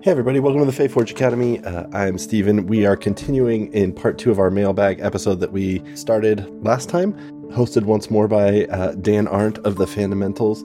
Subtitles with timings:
[0.00, 1.58] Hey, everybody, welcome to the Fae Forge Academy.
[1.64, 2.68] Uh, I'm Stephen.
[2.68, 7.14] We are continuing in part two of our mailbag episode that we started last time,
[7.50, 10.64] hosted once more by uh, Dan Arndt of the Fandomentals.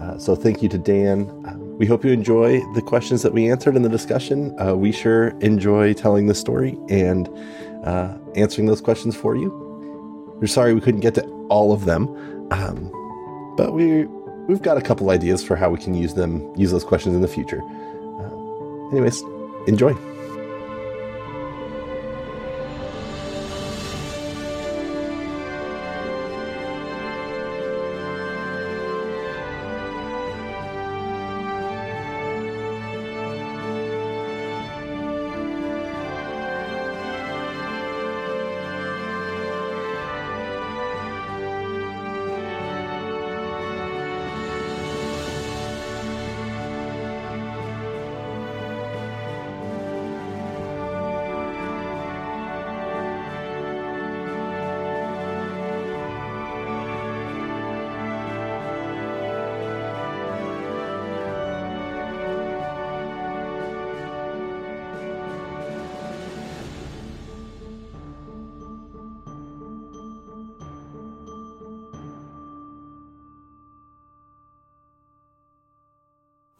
[0.00, 1.30] Uh, so, thank you to Dan.
[1.46, 4.52] Uh, we hope you enjoy the questions that we answered in the discussion.
[4.60, 7.28] Uh, we sure enjoy telling the story and
[7.84, 9.48] uh, answering those questions for you.
[10.40, 12.08] We're sorry we couldn't get to all of them,
[12.50, 14.06] um, but we
[14.48, 17.22] we've got a couple ideas for how we can use them, use those questions in
[17.22, 17.62] the future.
[18.92, 19.22] Anyways,
[19.66, 20.11] enjoy.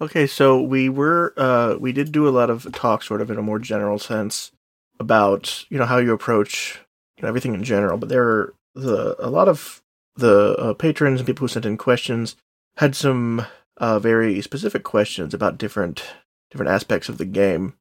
[0.02, 3.38] Okay, so we were uh we did do a lot of talk sort of in
[3.38, 4.50] a more general sense
[4.98, 6.80] about, you know, how you approach
[7.16, 9.80] you know, everything in general, but there are the a lot of
[10.16, 12.34] the uh, patrons and people who sent in questions
[12.78, 16.02] had some uh very specific questions about different
[16.50, 17.74] different aspects of the game.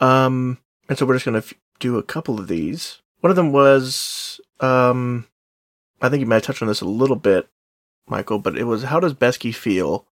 [0.00, 3.00] Um and so we're just going to f- do a couple of these.
[3.20, 5.26] One of them was um
[6.02, 7.48] I think you might touch on this a little bit,
[8.06, 10.06] Michael, but it was how does Beskey feel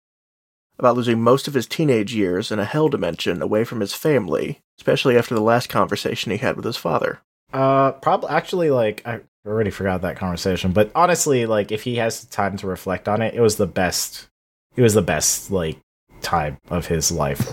[0.80, 4.62] about losing most of his teenage years in a hell dimension away from his family,
[4.78, 7.20] especially after the last conversation he had with his father.
[7.52, 12.24] Uh, probably actually like I already forgot that conversation, but honestly, like if he has
[12.24, 14.28] time to reflect on it, it was the best.
[14.74, 15.78] It was the best like
[16.22, 17.52] time of his life,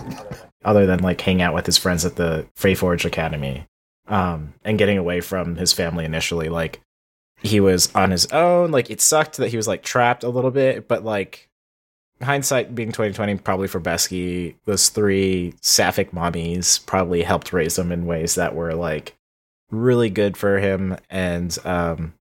[0.64, 3.66] other than like hang out with his friends at the Fae Forge Academy,
[4.06, 6.48] um, and getting away from his family initially.
[6.48, 6.80] Like
[7.42, 8.70] he was on his own.
[8.70, 11.48] Like it sucked that he was like trapped a little bit, but like
[12.22, 18.06] hindsight being 2020 probably for Beskey, those three sapphic mommies probably helped raise him in
[18.06, 19.14] ways that were like
[19.70, 20.96] really good for him.
[21.10, 22.14] And um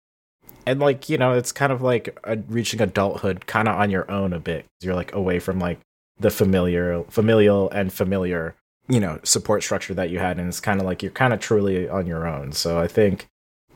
[0.66, 4.10] and like you know it's kind of like a, reaching adulthood kind of on your
[4.10, 5.78] own a bit you're like away from like
[6.18, 8.54] the familiar familial and familiar
[8.88, 10.38] you know support structure that you had.
[10.38, 12.52] And it's kind of like you're kind of truly on your own.
[12.52, 13.26] So i think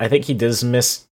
[0.00, 1.08] i think he does miss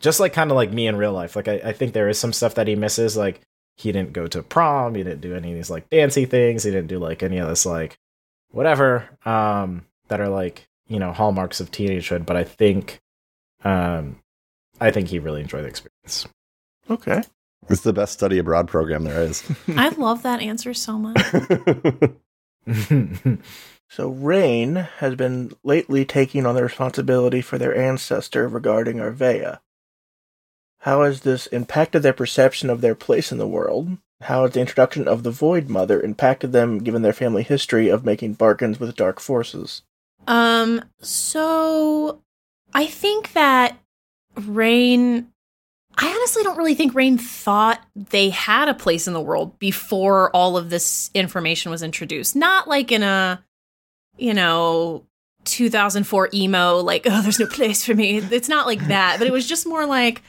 [0.00, 1.36] just like kind of like me in real life.
[1.36, 3.40] Like I, I think there is some stuff that he misses like
[3.76, 6.70] he didn't go to prom he didn't do any of these like dancey things he
[6.70, 7.98] didn't do like any of this like
[8.50, 13.00] whatever um that are like you know hallmarks of teenagehood but i think
[13.64, 14.20] um
[14.80, 16.26] i think he really enjoyed the experience
[16.90, 17.22] Okay.
[17.68, 19.48] It's the best study abroad program there is.
[19.76, 21.16] I love that answer so much.
[23.88, 29.58] So Rain has been lately taking on the responsibility for their ancestor regarding Arvea.
[30.82, 33.98] How has this impacted their perception of their place in the world?
[34.22, 38.04] How has the introduction of the Void Mother impacted them given their family history of
[38.04, 39.82] making bargains with dark forces?
[40.26, 42.20] Um, so
[42.74, 43.78] I think that
[44.36, 45.28] Rain
[45.96, 50.30] I honestly don't really think Rain thought they had a place in the world before
[50.30, 52.34] all of this information was introduced.
[52.34, 53.44] Not like in a,
[54.16, 55.06] you know,
[55.44, 58.16] 2004 emo, like, oh, there's no place for me.
[58.16, 60.22] It's not like that, but it was just more like,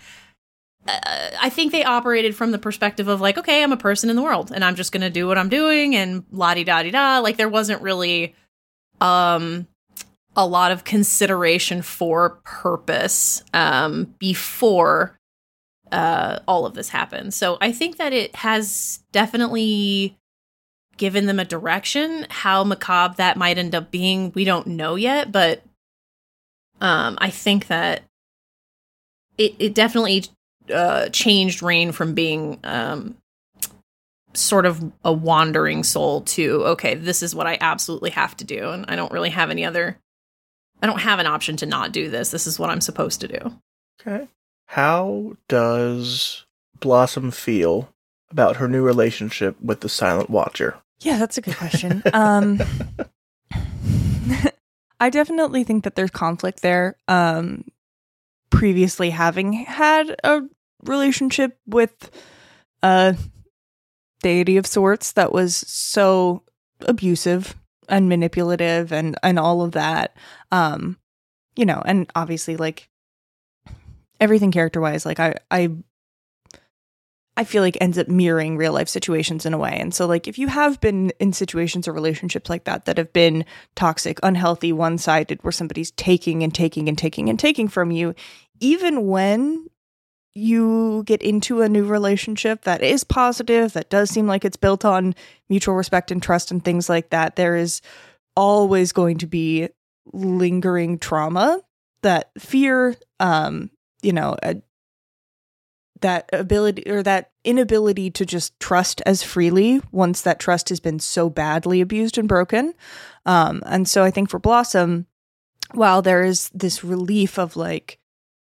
[0.87, 4.15] uh, I think they operated from the perspective of like, okay, I'm a person in
[4.15, 6.91] the world and I'm just to do what I'm doing and la di da di
[6.91, 7.19] da.
[7.19, 8.35] Like, there wasn't really,
[9.01, 9.67] um,
[10.35, 15.15] a lot of consideration for purpose um, before
[15.91, 17.33] uh, all of this happened.
[17.35, 20.17] So I think that it has definitely
[20.97, 22.25] given them a direction.
[22.29, 25.61] How macabre that might end up being, we don't know yet, but
[26.81, 28.01] um, I think that
[29.37, 30.25] it, it definitely
[30.71, 33.17] uh, changed Rain from being um,
[34.33, 38.69] sort of a wandering soul to, okay, this is what I absolutely have to do.
[38.69, 39.97] And I don't really have any other,
[40.81, 42.31] I don't have an option to not do this.
[42.31, 43.59] This is what I'm supposed to do.
[44.01, 44.27] Okay.
[44.67, 46.45] How does
[46.79, 47.89] Blossom feel
[48.31, 50.77] about her new relationship with the Silent Watcher?
[51.01, 52.01] Yeah, that's a good question.
[52.13, 52.59] um,
[54.99, 56.95] I definitely think that there's conflict there.
[57.07, 57.65] Um,
[58.53, 60.41] previously, having had a
[60.83, 62.11] relationship with
[62.81, 63.17] a
[64.21, 66.43] deity of sorts that was so
[66.81, 67.55] abusive
[67.89, 70.15] and manipulative and and all of that.
[70.51, 70.97] Um,
[71.55, 72.89] you know, and obviously like
[74.19, 75.69] everything character wise, like I I
[77.35, 79.75] I feel like ends up mirroring real life situations in a way.
[79.79, 83.11] And so like if you have been in situations or relationships like that that have
[83.11, 83.45] been
[83.75, 88.13] toxic, unhealthy, one-sided where somebody's taking and taking and taking and taking from you,
[88.59, 89.65] even when
[90.35, 94.85] you get into a new relationship that is positive, that does seem like it's built
[94.85, 95.15] on
[95.49, 97.81] mutual respect and trust and things like that, there is
[98.35, 99.69] always going to be
[100.11, 101.61] lingering trauma,
[102.01, 103.69] that fear, um,
[104.01, 104.55] you know, a,
[106.03, 110.99] that ability or that inability to just trust as freely once that trust has been
[110.99, 112.73] so badly abused and broken.
[113.25, 115.07] Um, and so I think for Blossom,
[115.71, 117.99] while there is this relief of like,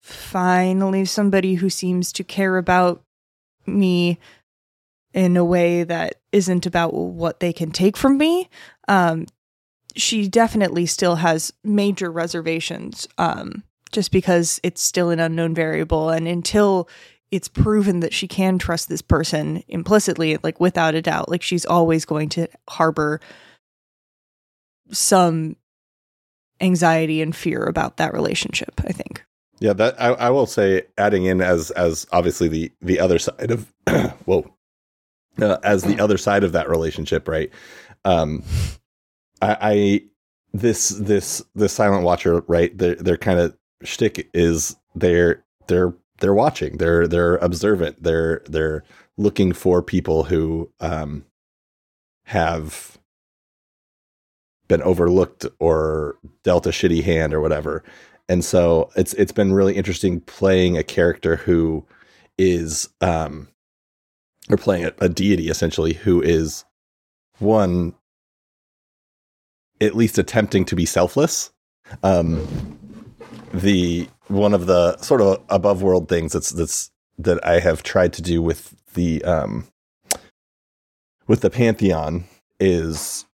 [0.02, 3.04] finally somebody who seems to care about
[3.68, 4.18] me
[5.14, 8.50] in a way that isn't about what they can take from me,
[8.88, 9.28] um,
[9.96, 16.10] she definitely still has major reservations um, just because it's still an unknown variable.
[16.10, 16.90] And until
[17.32, 21.66] it's proven that she can trust this person implicitly, like without a doubt, like she's
[21.66, 23.22] always going to harbor
[24.92, 25.56] some
[26.60, 29.24] anxiety and fear about that relationship, I think.
[29.60, 33.52] Yeah, that I, I will say, adding in as as obviously the the other side
[33.52, 33.72] of
[34.26, 34.52] whoa,
[35.40, 37.52] uh, as the other side of that relationship, right?
[38.04, 38.44] Um,
[39.42, 40.02] I, I
[40.52, 42.76] this this this silent watcher, right?
[42.76, 48.84] Their their kind of shtick is they're they're they're watching, they're they're observant, they're they're
[49.18, 51.26] looking for people who um
[52.26, 52.98] have
[54.70, 57.84] been overlooked or dealt a shitty hand or whatever.
[58.30, 61.86] And so it's it's been really interesting playing a character who
[62.38, 63.50] is um
[64.50, 66.64] or playing a, a deity essentially who is
[67.40, 67.94] one
[69.82, 71.52] at least attempting to be selfless
[72.04, 72.80] um
[73.54, 78.14] the one of the sort of above world things that's that's that I have tried
[78.14, 79.68] to do with the um
[81.28, 82.26] with the pantheon
[82.60, 83.26] is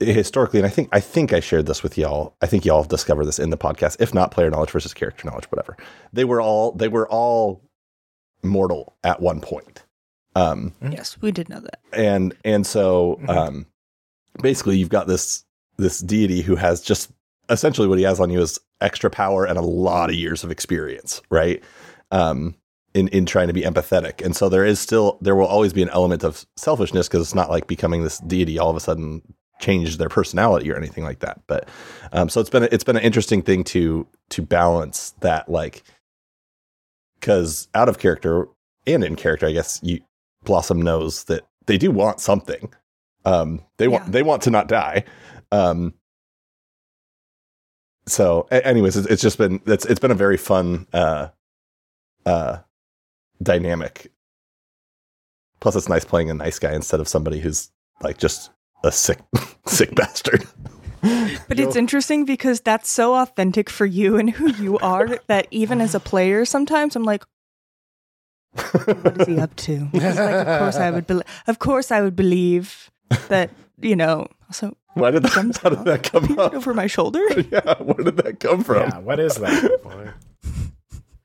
[0.00, 2.34] historically, and I think I think I shared this with y'all.
[2.40, 4.00] I think y'all discovered this in the podcast.
[4.00, 5.76] If not, player knowledge versus character knowledge, whatever.
[6.12, 7.62] They were all they were all
[8.42, 9.84] mortal at one point.
[10.34, 11.80] Um, yes, we did know that.
[11.92, 13.66] And and so um,
[14.40, 15.44] basically, you've got this
[15.76, 17.10] this deity who has just
[17.50, 20.50] essentially what he has on you is extra power and a lot of years of
[20.50, 21.62] experience, right?
[22.10, 22.54] Um,
[22.94, 25.82] in in trying to be empathetic, and so there is still there will always be
[25.82, 29.22] an element of selfishness because it's not like becoming this deity all of a sudden
[29.60, 31.40] change their personality or anything like that.
[31.46, 31.68] But
[32.12, 35.82] um, so it's been a, it's been an interesting thing to to balance that like
[37.20, 38.48] because out of character
[38.86, 40.00] and in character, I guess you
[40.44, 42.72] Blossom knows that they do want something.
[43.24, 44.10] Um, they want Yeah.
[44.10, 45.04] they want to not die.
[45.52, 45.94] Um,
[48.10, 51.28] so, anyways, it's, it's just been it's it's been a very fun uh,
[52.26, 52.58] uh,
[53.42, 54.12] dynamic.
[55.60, 57.70] Plus, it's nice playing a nice guy instead of somebody who's
[58.02, 58.50] like just
[58.84, 59.18] a sick
[59.66, 60.46] sick bastard.
[61.02, 65.80] But it's interesting because that's so authentic for you and who you are that even
[65.80, 67.24] as a player, sometimes I'm like,
[68.52, 69.88] what is he up to?
[69.94, 72.90] Like, of course I would, be- of course I would believe
[73.28, 74.26] that you know.
[74.48, 76.54] Also, Why did that, Thumbs how did that come peered up?
[76.54, 77.22] over my shoulder.
[77.50, 78.76] yeah, where did that come from?
[78.88, 79.80] Yeah, what is that?
[79.82, 80.10] Boy?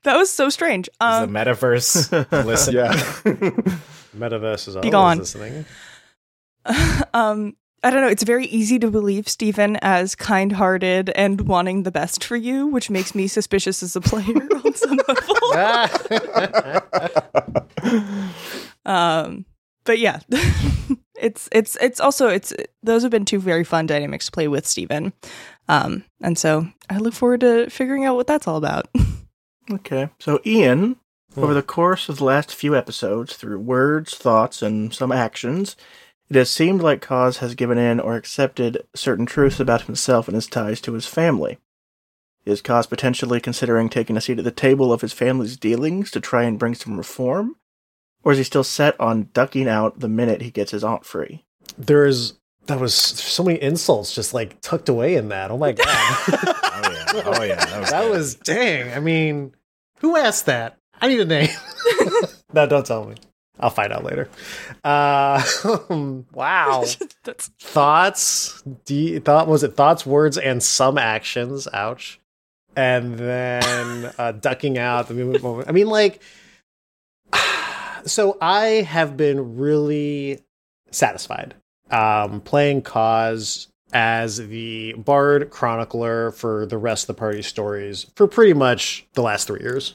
[0.04, 0.86] That was so strange.
[0.88, 2.12] Is Um, the metaverse
[2.46, 2.74] listen?
[2.74, 2.92] Yeah.
[4.16, 5.18] Metaverse is always Be gone.
[5.18, 5.64] listening.
[7.12, 8.08] um, I don't know.
[8.08, 12.88] It's very easy to believe Stephen as kind-hearted and wanting the best for you, which
[12.88, 15.36] makes me suspicious as a player on some level.
[18.84, 19.44] um,
[19.84, 20.20] but yeah,
[21.20, 24.66] it's it's it's also it's those have been two very fun dynamics to play with
[24.66, 25.12] Stephen.
[25.68, 28.88] Um, and so I look forward to figuring out what that's all about.
[29.70, 30.10] Okay.
[30.18, 30.96] So, Ian,
[31.36, 35.76] over the course of the last few episodes, through words, thoughts, and some actions,
[36.28, 40.34] it has seemed like Khoz has given in or accepted certain truths about himself and
[40.34, 41.58] his ties to his family.
[42.44, 46.20] Is Khoz potentially considering taking a seat at the table of his family's dealings to
[46.20, 47.56] try and bring some reform?
[48.26, 51.44] Or is he still set on ducking out the minute he gets his aunt free?
[51.78, 52.34] There's
[52.66, 55.52] that was so many insults just like tucked away in that.
[55.52, 55.86] Oh my god.
[55.86, 57.22] Oh yeah.
[57.24, 57.64] Oh yeah.
[57.64, 58.92] That was, that was dang.
[58.92, 59.54] I mean,
[60.00, 60.76] who asked that?
[61.00, 61.50] I need a name.
[62.52, 63.14] no, don't tell me.
[63.60, 64.28] I'll find out later.
[64.82, 65.40] Uh,
[66.32, 66.84] wow.
[67.22, 68.60] that's thoughts.
[68.86, 71.68] D- thought was it thoughts, words, and some actions.
[71.72, 72.18] Ouch.
[72.74, 75.68] And then uh, ducking out the moment.
[75.68, 76.20] I mean, like,
[78.06, 80.40] so I have been really
[80.90, 81.54] satisfied
[81.90, 88.26] um, playing Khoz as the bard chronicler for the rest of the party stories for
[88.26, 89.94] pretty much the last three years,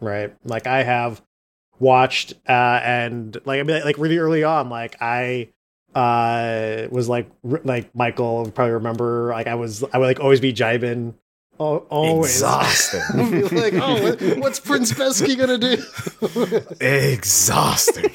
[0.00, 0.34] right?
[0.44, 1.22] Like I have
[1.78, 5.48] watched uh, and like I mean like really early on, like I
[5.94, 10.52] uh was like like Michael probably remember like I was I would like always be
[10.52, 11.14] jibing.
[11.62, 13.30] Oh, always Exhausting.
[13.30, 16.76] Be like, oh, what, what's Prince Beskey gonna do?
[16.84, 18.10] Exhausting.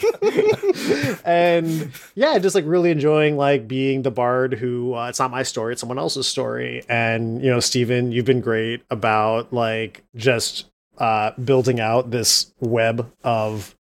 [1.26, 5.44] and yeah, just like really enjoying like being the bard who uh, it's not my
[5.44, 6.84] story, it's someone else's story.
[6.90, 10.66] And you know, Stephen, you've been great about like just
[10.98, 13.76] uh building out this web of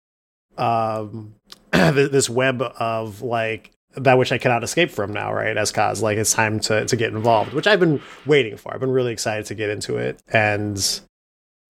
[0.58, 1.34] um
[1.72, 5.56] this web of like that which I cannot escape from now, right?
[5.56, 8.72] As Khoz like it's time to to get involved, which I've been waiting for.
[8.72, 10.22] I've been really excited to get into it.
[10.28, 11.00] And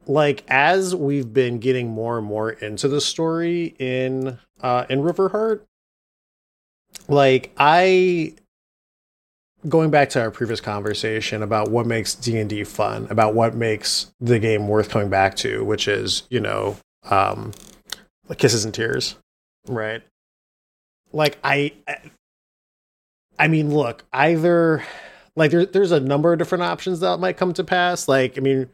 [0.07, 5.63] like as we've been getting more and more into the story in uh in Riverheart,
[7.09, 8.35] like I
[9.69, 14.41] going back to our previous conversation about what makes D&D fun, about what makes the
[14.41, 16.77] game worth coming back to, which is, you know,
[17.11, 17.53] um
[18.29, 19.17] like kisses and tears,
[19.67, 20.03] right?
[21.13, 21.73] Like I
[23.39, 24.85] I mean, look, either
[25.37, 28.07] like there, there's a number of different options that might come to pass.
[28.09, 28.69] Like, I mean,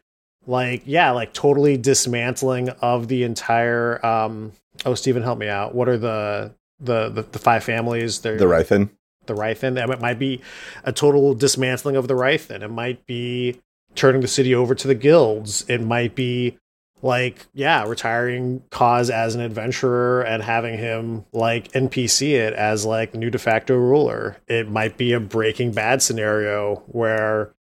[0.47, 4.53] like yeah, like totally dismantling of the entire um
[4.87, 5.75] oh Stephen help me out.
[5.75, 8.21] What are the the the, the five families?
[8.21, 8.91] They're The Rythan.
[9.27, 9.77] the Rythan.
[9.93, 10.41] It might be
[10.85, 12.63] a total dismantling of the Rythan.
[12.63, 13.61] It might be
[13.95, 15.65] turning the city over to the guilds.
[15.69, 16.57] It might be
[17.03, 23.15] like, yeah, retiring Khoz as an adventurer and having him like NPC it as like
[23.15, 24.37] new de facto ruler.
[24.49, 27.55] It might be a Breaking Bad scenario where,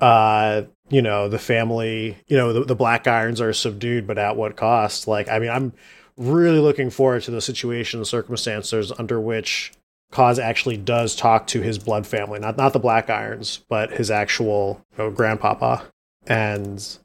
[0.00, 4.36] uh, you know, the family, you know, the, the Black Irons are subdued, but at
[4.36, 5.06] what cost?
[5.06, 5.72] Like, I mean, I'm
[6.16, 9.72] really looking forward to the situation, and circumstances under which
[10.12, 14.10] Khoz actually does talk to his blood family, not not the Black Irons, but his
[14.10, 15.84] actual you know, grandpapa,
[16.26, 16.98] and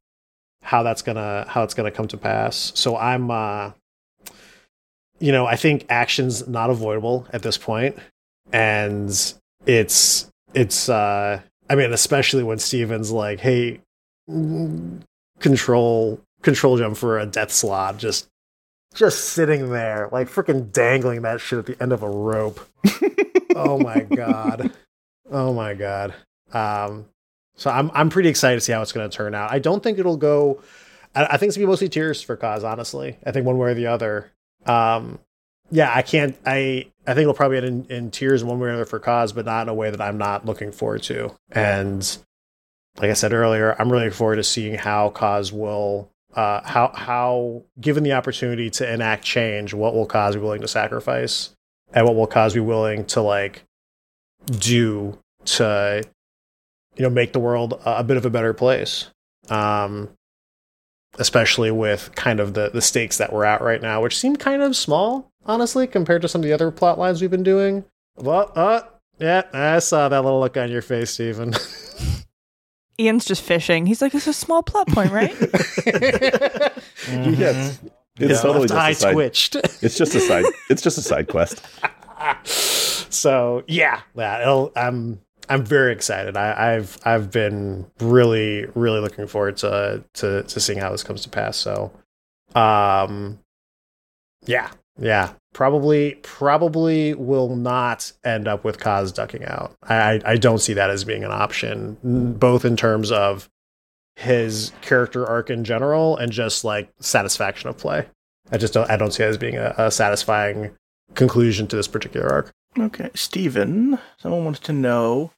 [0.65, 2.71] how that's gonna how it's gonna come to pass.
[2.75, 3.71] So I'm, uh,
[5.19, 7.97] you know, I think action's not avoidable at this point,
[8.51, 9.09] and
[9.65, 10.89] it's it's.
[10.89, 13.79] uh I mean, especially when Stephen's like, "Hey,
[15.39, 18.27] control control jump for a death slot," just
[18.95, 22.59] just sitting there, like freaking dangling that shit at the end of a rope.
[23.55, 24.71] oh my god.
[25.29, 26.13] Oh my god.
[26.51, 27.05] Um
[27.55, 29.51] so I'm I'm pretty excited to see how it's gonna turn out.
[29.51, 30.61] I don't think it'll go
[31.15, 33.17] I, I think it's gonna be mostly tears for Khoz, honestly.
[33.25, 34.31] I think one way or the other.
[34.65, 35.19] Um
[35.71, 38.69] yeah, I can't I I think it'll probably end in, in tears one way or
[38.69, 41.35] another for Khoz, but not in a way that I'm not looking forward to.
[41.51, 42.17] And
[42.97, 46.91] like I said earlier, I'm really looking forward to seeing how Khoz will uh, how
[46.93, 51.55] how given the opportunity to enact change, what will Khoz be willing to sacrifice,
[51.93, 53.63] and what will Khoz be willing to like
[54.59, 56.03] do to
[56.97, 59.09] you know make the world a, a bit of a better place.
[59.49, 60.09] Um,
[61.17, 64.61] especially with kind of the the stakes that we're at right now, which seem kind
[64.61, 67.85] of small, honestly, compared to some of the other plot lines we've been doing.
[68.17, 68.81] Well, uh,
[69.19, 71.53] yeah, I saw that little look on your face, Stephen.
[72.99, 73.85] Ian's just fishing.
[73.85, 75.35] He's like, "It's a small plot point, right?"
[77.07, 77.79] Yes.
[78.17, 79.13] It's Yeah, totally left just a side.
[79.13, 79.55] twitched.
[79.81, 80.45] It's just a side.
[80.69, 81.61] It's just a side quest.
[83.13, 86.35] so yeah, yeah, I'm I'm very excited.
[86.37, 91.21] I, I've I've been really really looking forward to to to seeing how this comes
[91.21, 91.57] to pass.
[91.57, 91.91] So,
[92.55, 93.39] um,
[94.45, 99.75] yeah, yeah, probably probably will not end up with Khoz ducking out.
[99.83, 103.49] I I- I don't see that as being an option, both in terms of
[104.15, 108.05] his character arc in general and just like satisfaction of play.
[108.51, 110.71] I just don't I don't see it as being a, a satisfying
[111.15, 112.51] conclusion to this particular arc.
[112.77, 115.31] Okay, Stephen, someone wants to know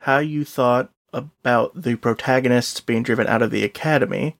[0.00, 4.36] how you thought about the protagonists being driven out of the academy.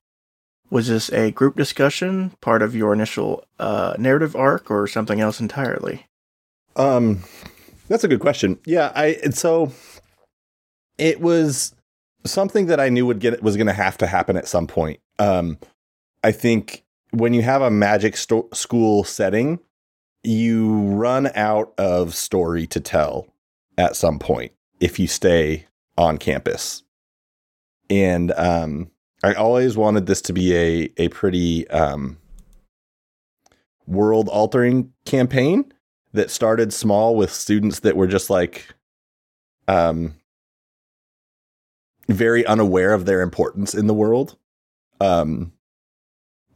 [0.70, 5.40] Was this a group discussion, part of your initial uh, narrative arc, or something else
[5.40, 6.06] entirely?
[6.76, 7.20] Um,
[7.88, 8.58] that's a good question.
[8.64, 9.72] Yeah, I so
[10.98, 11.74] it was
[12.24, 15.00] something that I knew would get was going to have to happen at some point.
[15.18, 15.58] Um,
[16.22, 19.60] I think when you have a magic sto- school setting,
[20.22, 23.28] you run out of story to tell
[23.78, 26.82] at some point if you stay on campus.
[27.88, 28.90] And um,
[29.22, 32.18] I always wanted this to be a a pretty um,
[33.86, 35.72] world altering campaign
[36.12, 38.66] that started small with students that were just like
[39.68, 40.14] um
[42.08, 44.36] very unaware of their importance in the world
[45.00, 45.52] um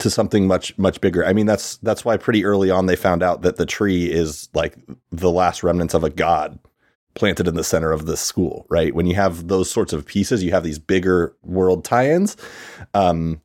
[0.01, 1.25] to something much much bigger.
[1.25, 4.49] I mean, that's that's why pretty early on they found out that the tree is
[4.55, 4.77] like
[5.11, 6.59] the last remnants of a god
[7.15, 8.95] planted in the center of the school, right?
[8.95, 12.37] When you have those sorts of pieces, you have these bigger world tie-ins.
[12.95, 13.41] Um,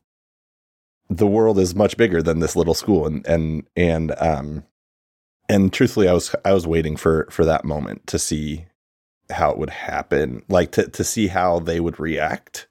[1.10, 4.64] the world is much bigger than this little school, and and and um,
[5.48, 8.66] and truthfully, I was I was waiting for for that moment to see
[9.30, 12.68] how it would happen, like to to see how they would react.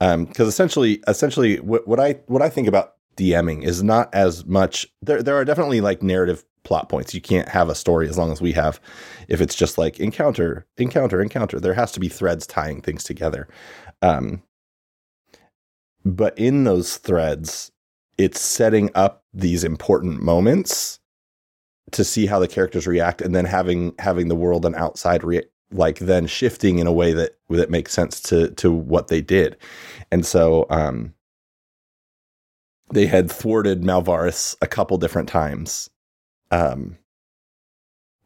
[0.00, 4.46] Um, because essentially, essentially, what, what I what I think about DMing is not as
[4.46, 4.86] much.
[5.02, 7.14] There there are definitely like narrative plot points.
[7.14, 8.80] You can't have a story as long as we have.
[9.28, 13.46] If it's just like encounter, encounter, encounter, there has to be threads tying things together.
[14.00, 14.42] Um,
[16.02, 17.70] but in those threads,
[18.16, 20.98] it's setting up these important moments
[21.92, 25.44] to see how the characters react, and then having having the world and outside re-
[25.72, 29.58] like then shifting in a way that that makes sense to to what they did,
[30.10, 31.12] and so um,
[32.92, 35.90] they had thwarted Malvaris a couple different times,
[36.50, 36.96] um,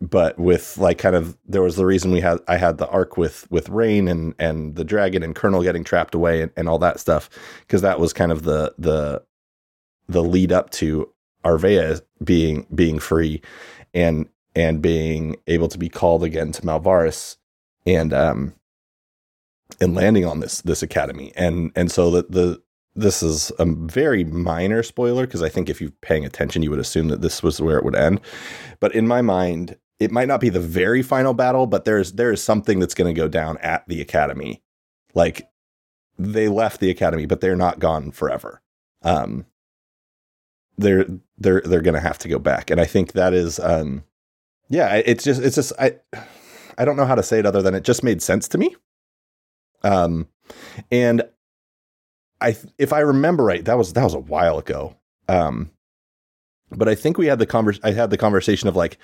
[0.00, 3.16] but with like kind of there was the reason we had I had the arc
[3.16, 6.78] with with Rain and and the dragon and Colonel getting trapped away and, and all
[6.78, 7.30] that stuff
[7.61, 9.23] because that was kind of the the
[10.09, 11.11] the lead up to
[11.44, 13.40] Arvea being being free
[13.92, 17.37] and and being able to be called again to Malvaris
[17.87, 18.54] and um
[19.80, 21.33] and landing on this this academy.
[21.37, 22.62] And and so the the
[22.96, 26.78] this is a very minor spoiler because I think if you're paying attention you would
[26.78, 28.20] assume that this was where it would end.
[28.80, 32.32] But in my mind it might not be the very final battle but there's there
[32.32, 34.62] is something that's going to go down at the academy.
[35.14, 35.48] Like
[36.18, 38.62] they left the academy but they're not gone forever.
[39.02, 39.46] Um
[40.78, 41.06] they're
[41.38, 42.70] they're they're going to have to go back.
[42.70, 44.04] And i think that is um
[44.68, 45.96] yeah it's just it's just i
[46.78, 48.76] i don't know how to say it other than it just made sense to me.
[49.82, 50.28] Um
[50.92, 51.22] and
[52.44, 54.96] i if i remember right that was that was a while ago.
[55.28, 55.70] Um
[56.70, 58.98] but i think we had the convers i had the conversation of like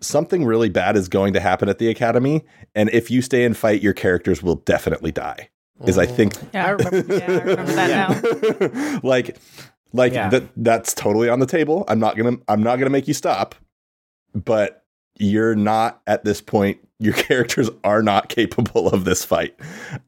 [0.00, 2.44] something really bad is going to happen at the academy
[2.74, 5.48] and if you stay and fight your characters will definitely die
[5.86, 8.60] is i think Yeah, I remember, yeah, I remember that
[8.92, 9.00] now.
[9.08, 9.36] like
[9.92, 10.28] like Yeah.
[10.30, 11.84] that that's totally on the table.
[11.88, 13.54] I'm not gonna i'm not gonna make you stop
[14.34, 14.84] but
[15.18, 19.54] you're not at this point your characters are not capable of this fight.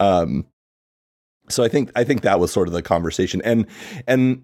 [0.00, 0.46] Um
[1.52, 3.66] so i think i think that was sort of the conversation and
[4.06, 4.42] and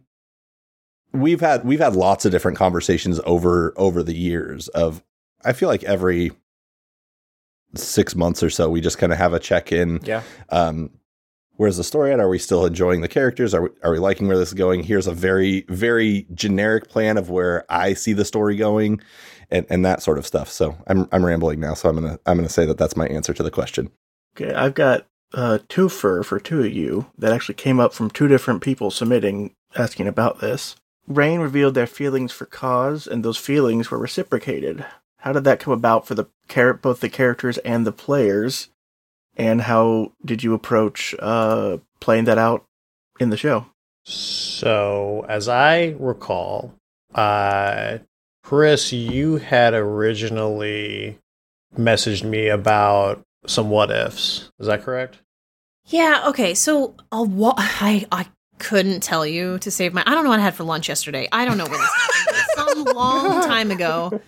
[1.13, 5.03] we've had we've had lots of different conversations over over the years of
[5.45, 6.31] i feel like every
[7.75, 10.23] six months or so we just kind of have a check in Yeah.
[10.51, 10.91] um,
[11.57, 12.21] where's the story at?
[12.21, 13.53] Are we still enjoying the characters?
[13.53, 14.83] Are we, are we liking where this is going?
[14.85, 19.01] Here's a very, very generic plan of where I see the story going
[19.51, 20.49] and, and that sort of stuff.
[20.49, 21.75] So I'm, I'm rambling now.
[21.75, 23.91] So I'm going to, I'm going to say that that's my answer to the question.
[24.41, 28.11] Okay, I've got uh, two fur for two of you that actually came up from
[28.11, 30.77] two different people submitting asking about this.
[31.07, 34.85] Rain revealed their feelings for Khoz, and those feelings were reciprocated.
[35.19, 38.69] How did that come about for the char- both the characters and the players?
[39.37, 42.65] And how did you approach uh, playing that out
[43.21, 43.67] in the show?
[44.05, 46.75] So, as I recall,
[47.15, 47.99] uh,
[48.43, 51.19] Kris, you had originally
[51.77, 54.51] messaged me about some what ifs.
[54.59, 55.19] Is that correct?
[55.87, 56.55] Yeah, okay.
[56.55, 58.27] So I I
[58.59, 61.29] couldn't tell you to save my I don't know what I had for lunch yesterday.
[61.33, 62.47] I don't know when this happened.
[62.57, 64.21] Some long time ago.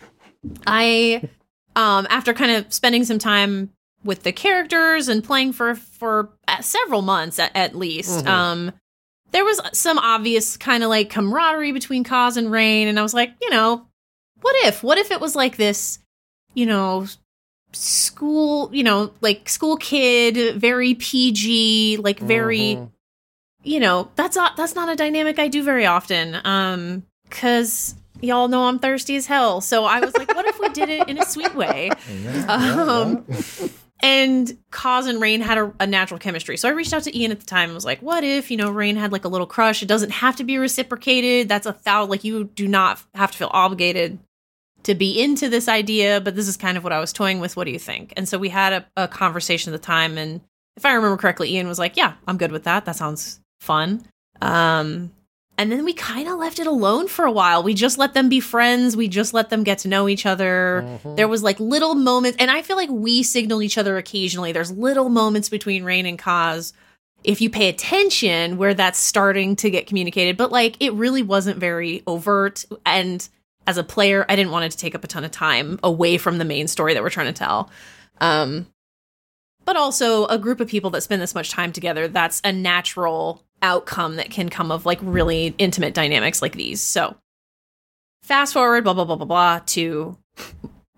[0.67, 1.29] I
[1.77, 3.71] um after kind of spending some time
[4.05, 8.25] with the characters and playing for for uh, several months at, at least.
[8.25, 8.29] Mhm.
[8.29, 8.73] Um
[9.33, 13.15] there was some obvious kind of like camaraderie between Khoz and Rain and I was
[13.15, 13.87] like, you know,
[14.41, 14.83] what if?
[14.83, 15.99] What if it was like this,
[16.55, 17.07] you know,
[17.73, 22.91] school, you know, like school kid, very PG, like very, Mhm.
[23.63, 26.39] you know, that's not that's not a dynamic I do very often.
[26.45, 29.61] Um cuz y'all know I'm thirsty as hell.
[29.61, 31.91] So I was like, what if we did it in a sweet way?
[32.49, 33.25] Um,
[34.03, 36.57] and Khoz and Rain had a, a natural chemistry.
[36.57, 38.57] So I reached out to Ian at the time and was like, what if, you
[38.57, 39.83] know, Rain had like a little crush?
[39.83, 41.49] It doesn't have to be reciprocated.
[41.51, 44.19] That's a thou like you do not have to feel obligated
[44.85, 47.57] to be into this idea, but this is kind of what I was toying with.
[47.57, 48.13] What do you think?
[48.17, 50.41] And so we had a, a conversation at the time, and
[50.77, 52.85] if I remember correctly, Ian was like, Yeah, I'm good with that.
[52.87, 54.05] That sounds fun.
[54.41, 55.13] Um
[55.59, 57.63] and then we kind of left it alone for a while.
[57.63, 58.97] We just let them be friends.
[58.97, 60.83] We just let them get to know each other.
[61.05, 61.17] Mhm.
[61.17, 64.53] There was like little moments, and I feel like we signaled each other occasionally.
[64.53, 66.73] There's little moments between Rain and Khoz,
[67.25, 70.39] if you pay attention, where that's starting to get communicated.
[70.39, 72.65] But like, it really wasn't very overt.
[72.87, 73.29] And
[73.67, 76.19] as a player, I didn't want it to take up a ton of time away
[76.19, 77.71] from the main story that we're trying to tell.
[78.21, 78.67] Um,
[79.65, 82.09] but also a group of people that spend this much time together.
[82.09, 86.81] That's a natural outcome that can come of like really intimate dynamics like these.
[86.81, 87.17] So
[88.23, 90.17] fast forward, blah blah blah blah blah to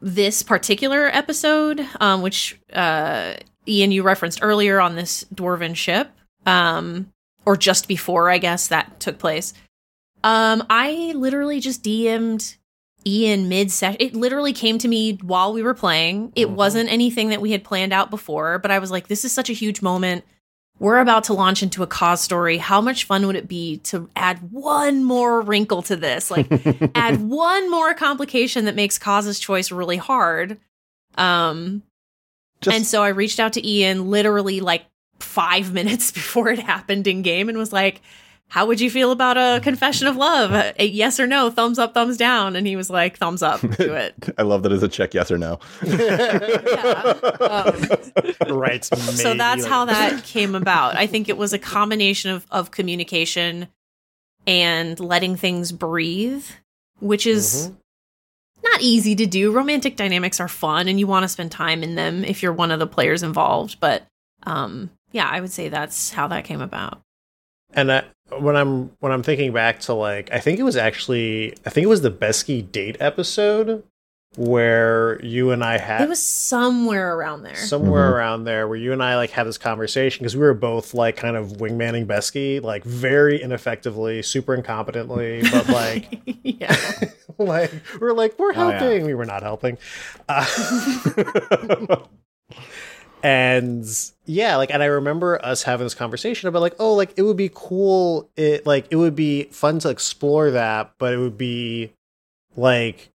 [0.00, 3.34] this particular episode, um, which uh,
[3.66, 6.10] Ian you referenced earlier on this dwarven ship,
[6.46, 7.12] um,
[7.44, 9.54] or just before I guess that took place.
[10.24, 12.56] Um, I literally just DM'd
[13.06, 13.96] Ian mid session.
[14.00, 16.32] It literally came to me while we were playing.
[16.36, 16.54] It Mhm.
[16.54, 19.50] wasn't anything that we had planned out before, but I was like, this is such
[19.50, 20.24] a huge moment.
[20.78, 22.58] We're about to launch into a Khoz story.
[22.58, 26.30] How much fun would it be to add one more wrinkle to this?
[26.30, 26.46] Like,
[26.94, 30.58] add one more complication that makes Khoz's choice really hard.
[31.16, 31.82] Um,
[32.60, 34.84] Just and so I reached out to Ian literally like
[35.20, 38.00] five minutes before it happened in game and was like,
[38.52, 40.52] How would you feel about a confession of love?
[40.78, 42.54] A yes or no, thumbs up, thumbs down.
[42.54, 44.14] And he was like, Thumbs up, do it.
[44.36, 45.58] I love that as a check, yes or no.
[47.42, 48.84] Um, right.
[48.84, 50.96] so that's how that came about.
[50.96, 53.68] I think it was a combination of, of communication
[54.46, 56.44] and letting things breathe,
[57.00, 57.76] which is Mhm.
[58.64, 59.50] not easy to do.
[59.52, 62.70] Romantic dynamics are fun and you want to spend time in them if you're one
[62.70, 63.78] of the players involved.
[63.80, 64.02] But
[64.42, 67.00] um, yeah, I would say that's how that came about.
[67.74, 68.04] And I,
[68.40, 71.84] when I'm when I'm thinking back to like, I think it was actually I think
[71.84, 73.84] it was the Beskey date episode
[74.36, 77.54] where you and I had It was somewhere around there.
[77.54, 78.14] somewhere Mhm.
[78.14, 81.16] around there where you and I like had this conversation because we were both like
[81.16, 86.74] kind of wingmanning Beskey like very ineffectively, super incompetently, but like yeah.
[87.38, 88.78] like we are like we're Oh, yeah.
[88.78, 89.76] helping, we were not helping.
[90.28, 90.46] Uh,
[93.22, 97.22] and yeah like and i remember us having this conversation about like oh like it
[97.22, 101.38] would be cool it like it would be fun to explore that but it would
[101.38, 101.92] be
[102.56, 103.12] like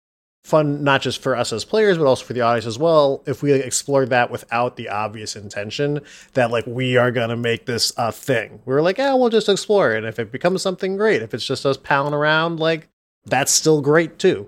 [0.47, 3.43] fun not just for us as players but also for the audience as well if
[3.43, 5.99] we like, explored that without the obvious intention
[6.33, 8.61] that like we are gonna make this a thing.
[8.65, 11.33] We were like yeah we'll just explore it and if it becomes something great if
[11.33, 12.87] it's just us palling around like
[13.25, 14.47] that's still great too.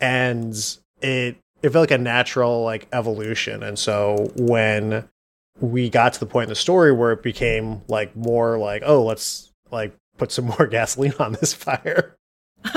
[0.00, 0.54] And
[1.02, 3.62] it it felt like a natural like evolution.
[3.62, 5.08] And so when
[5.60, 9.02] we got to the point in the story where it became like more like oh
[9.02, 12.16] let's like put some more gasoline on this fire.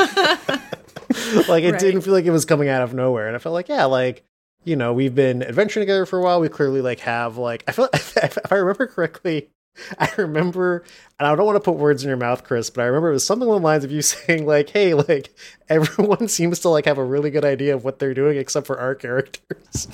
[1.47, 1.79] Like it Right.
[1.79, 3.27] didn't feel like it was coming out of nowhere.
[3.27, 4.23] And i felt like yeah like
[4.65, 6.39] you know we've been adventuring together for a while.
[6.39, 9.49] We clearly like have like i feel if i remember correctly
[9.99, 10.83] i remember
[11.19, 13.13] and i don't want to put words in your mouth Kris but i remember it
[13.13, 15.29] was something along the lines of you saying like hey like
[15.69, 18.79] everyone seems to like have a really good idea of what they're doing except for
[18.79, 19.87] our characters.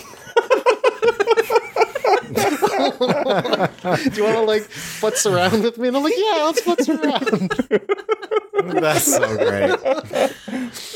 [2.33, 2.39] Do
[4.15, 5.87] you want to like futz around with me?
[5.87, 7.51] And i'm like yeah let's futz around.
[8.81, 9.79] That's so great.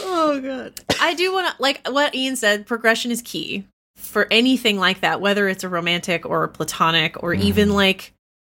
[0.02, 0.80] oh god.
[1.02, 5.20] I do want to like what ian said progression is key for anything like that
[5.20, 7.78] whether it's a romantic or a platonic or even mm-hmm.
[7.78, 8.14] like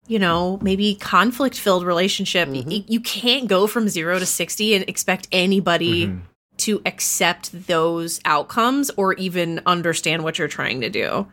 [0.08, 2.84] you know maybe conflict filled relationship Y- Mhm.
[2.88, 6.20] you can't go from 0 to 60 and expect anybody Mhm.
[6.58, 11.26] to accept those outcomes or even understand what you're trying to do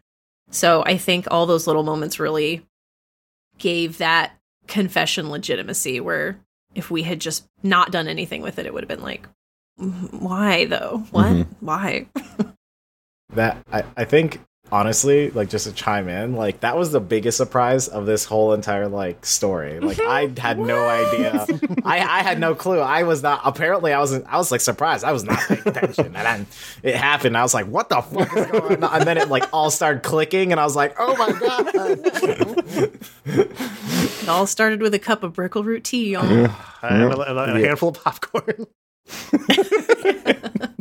[0.51, 2.63] so i think all those little moments really
[3.57, 4.33] gave that
[4.67, 6.37] confession legitimacy where
[6.75, 9.27] if we had just not done anything with it it would have been like
[9.79, 11.47] "Mm, why though what Mhm.
[11.61, 12.07] why
[13.33, 14.39] That I, I think
[14.71, 18.53] honestly, like just to chime in, like that was the biggest surprise of this whole
[18.53, 19.79] entire like story.
[19.79, 20.09] Like mm-hmm.
[20.09, 21.45] I had no idea.
[21.85, 22.79] I, I had no clue.
[22.79, 25.03] I was not apparently I wasn't I was like surprised.
[25.03, 26.05] I was not paying attention.
[26.07, 26.47] And then
[26.83, 27.37] it happened.
[27.37, 28.93] I was like, what the fuck is going on?
[28.95, 31.69] And then it like all started clicking and I was like, oh my god.
[33.25, 36.23] it all started with a cup of brickle root tea y'all.
[36.25, 36.51] and, a,
[36.81, 37.67] and a- and a Yeah.
[37.67, 38.67] handful of popcorn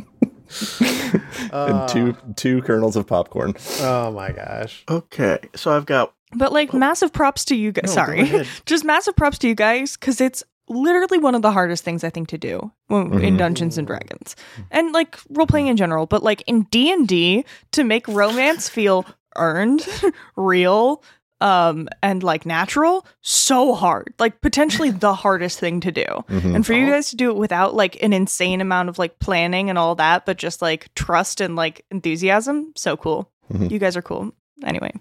[1.51, 3.53] and two two kernels of popcorn.
[3.81, 7.85] oh my gosh Okay, so I've got But like massive props to you guys.
[7.85, 8.45] No, Sorry.
[8.65, 12.09] Just massive props to you guys because it's literally one of the hardest things I
[12.09, 13.37] think to do when, in Mhm.
[13.37, 14.35] Dungeons and Dragons.
[14.71, 19.85] And like role playing in general, but like in D&D to make romance feel earned,
[20.35, 21.03] real,
[21.45, 24.13] um and like natural, so hard.
[24.19, 26.03] Like potentially the hardest thing to do.
[26.03, 26.55] Mhm.
[26.55, 29.69] And for you guys to do it without like an insane amount of like planning
[29.69, 33.29] and all that, but just like trust and like enthusiasm, so cool.
[33.53, 33.69] Mhm.
[33.71, 34.31] You guys are cool.
[34.63, 34.91] Anyway,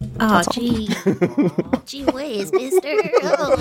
[0.00, 0.06] oh
[0.42, 0.54] That's all.
[0.54, 0.88] gee
[1.84, 3.56] gee whiz mister Oh.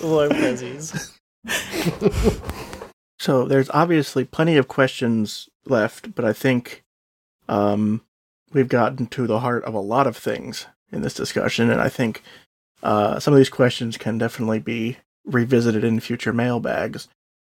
[0.02, 1.10] Lord Prezzies.
[3.18, 6.84] So there's obviously plenty of questions left, but I think
[7.48, 8.00] um,
[8.52, 11.88] we've gotten to the heart of a lot of things in this discussion, and I
[11.88, 12.22] think
[12.82, 17.08] uh, some of these questions can definitely be revisited in future mailbags.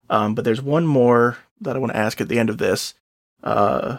[0.10, 2.93] Um, but there's one more that I want to ask at the end of this.
[3.43, 3.97] Uh,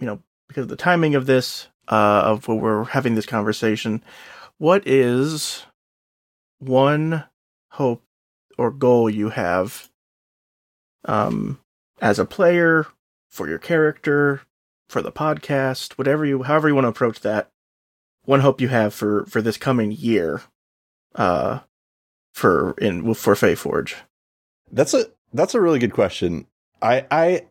[0.00, 4.02] you know, because of the timing of this, uh, of when we're having this conversation,
[4.58, 5.64] what is
[6.58, 7.24] one
[7.70, 8.02] hope
[8.56, 9.90] or goal you have
[11.04, 11.58] um
[12.00, 12.86] as a player
[13.28, 14.40] for your character
[14.94, 17.50] for the podcast whatever you however you want to approach that
[18.24, 20.40] one hope you have for for this coming year
[21.16, 21.58] uh
[22.32, 23.96] for in for Fae Forge
[24.70, 26.46] That's a that's a really good question.
[26.80, 27.46] I I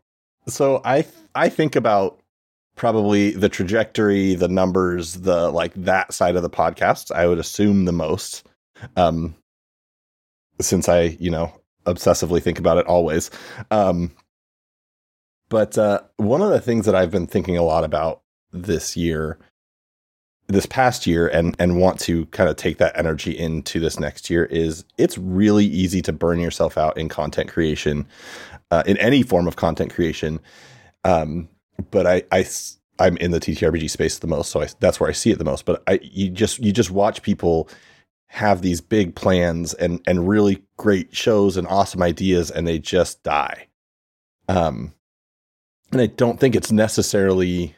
[0.48, 2.20] so I I think about
[2.76, 7.12] probably the trajectory, the numbers, the like that side of the podcast.
[7.12, 8.48] I would assume the most,
[8.96, 9.36] um,
[10.62, 11.54] since I you know
[11.86, 13.30] obsessively think about it always.
[13.70, 14.12] Um,
[15.54, 19.38] but uh, one of the things that I've been thinking a lot about this year,
[20.48, 24.32] this past year, and and want to kind of take that energy into this next
[24.32, 28.08] year is it's really easy to burn yourself out in content creation,
[28.72, 30.40] uh, in any form of content creation.
[31.04, 31.48] Um,
[31.92, 32.08] but
[32.98, 35.46] I'm in the TTRPG space the most, so I, that's where I see it the
[35.46, 35.66] most.
[35.66, 37.70] But I, you just you just watch people
[38.26, 43.22] have these big plans and and really great shows and awesome ideas, and they just
[43.22, 43.68] die.
[44.50, 44.96] Um,
[45.94, 47.76] and I don't think it's necessarily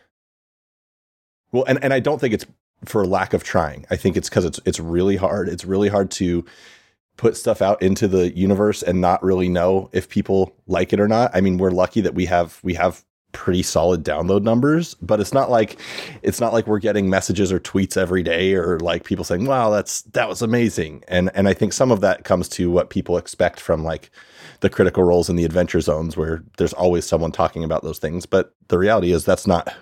[1.52, 2.46] well, and and I don't think it's
[2.86, 3.86] for lack of trying.
[3.90, 5.50] I think it's because it's it's really hard.
[5.50, 6.46] It's really hard to
[7.18, 11.08] put stuff out into the universe and not really know if people like it or
[11.08, 11.32] not.
[11.34, 15.34] I mean, we're lucky that we have we have pretty solid download numbers, but it's
[15.34, 15.78] not like
[16.24, 19.70] it's not like we're getting messages or tweets every day or like people saying, "Wow,
[19.70, 23.18] that's that was amazing." And and I think some of that comes to what people
[23.18, 24.10] expect from like
[24.62, 28.26] the critical roles in the adventure zones where there's always someone talking about those things,
[28.26, 29.74] but the reality is that's not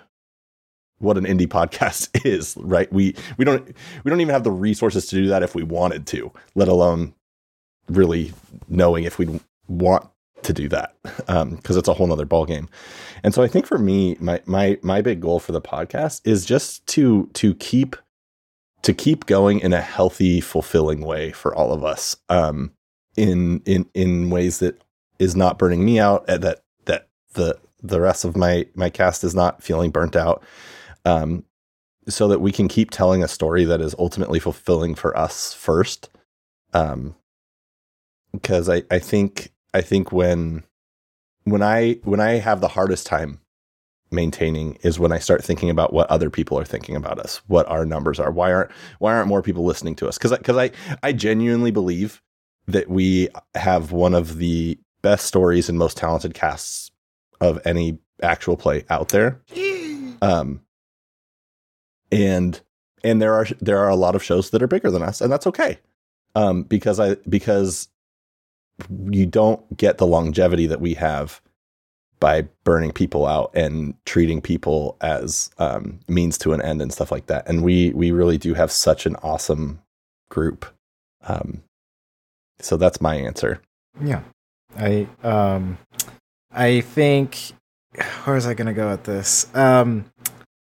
[0.98, 2.92] what an indie podcast is, right?
[2.92, 3.64] We we don't
[4.02, 7.14] we don't even have the resources to do that if we wanted to, let alone
[7.88, 8.32] really
[8.68, 10.08] knowing if we want
[10.44, 10.94] to do that
[11.26, 12.68] because it's a whole nother ballgame.
[13.22, 16.44] And so I think for me, my my my big goal for the podcast is
[16.44, 17.96] just to to keep
[18.82, 22.16] to keep going in a healthy, fulfilling way for all of us.
[22.28, 22.72] Um,
[23.16, 24.82] in in in ways that
[25.18, 29.34] is not burning me out, that that the the rest of my my cast is
[29.34, 30.42] not feeling burnt out.
[31.04, 31.44] Um,
[32.08, 36.10] so that we can keep telling a story that is ultimately fulfilling for us first.
[36.74, 37.14] Um,
[38.32, 40.62] because I, I think I think when
[41.42, 43.40] when I when I have the hardest time
[44.10, 47.68] maintaining is when I start thinking about what other people are thinking about us, what
[47.68, 48.30] our numbers are.
[48.30, 50.16] Why aren't why aren't more people listening to us?
[50.16, 50.70] Because because I,
[51.02, 52.22] I genuinely believe
[52.66, 56.90] that we have one of the best stories and most talented casts
[57.40, 59.42] of any actual play out there.
[60.22, 60.62] Um,
[62.10, 62.58] and
[63.02, 65.30] and there are there are a lot of shows that are bigger than us, and
[65.30, 65.78] that's okay.
[66.34, 67.88] Um, because I because
[69.10, 71.40] you don't get the longevity that we have
[72.20, 77.12] by burning people out and treating people as um, means to an end and stuff
[77.12, 77.48] like that.
[77.48, 79.80] And we we really do have such an awesome
[80.30, 80.64] group.
[81.22, 81.62] Um,
[82.60, 83.60] so that's my answer.
[84.02, 84.22] Yeah.
[84.76, 85.78] I um
[86.50, 87.52] I think
[88.24, 89.54] where was I gonna go at this?
[89.54, 90.06] Um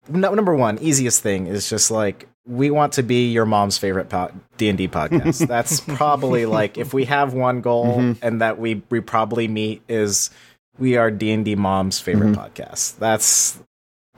[0.08, 4.10] no, number one, easiest thing is just like we want to be your mom's favorite
[4.10, 5.48] po- D&D podcast.
[5.48, 8.18] That's probably like if we have one goal Mhm.
[8.22, 10.30] and that we we probably meet is
[10.78, 12.98] we are D&D mom's favorite podcast.
[13.00, 13.58] That's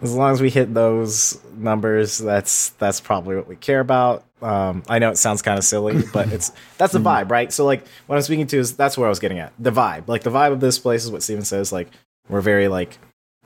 [0.01, 4.25] as long as we hit those numbers, that's that's probably what we care about.
[4.41, 7.51] Um, I know it sounds kind of silly, but it's that's the vibe, right?
[7.51, 9.53] So like what I'm speaking to is that's where I was getting at.
[9.57, 11.71] The vibe, like the vibe of this place is what Stephen says.
[11.71, 11.87] Like
[12.29, 12.97] we're very like,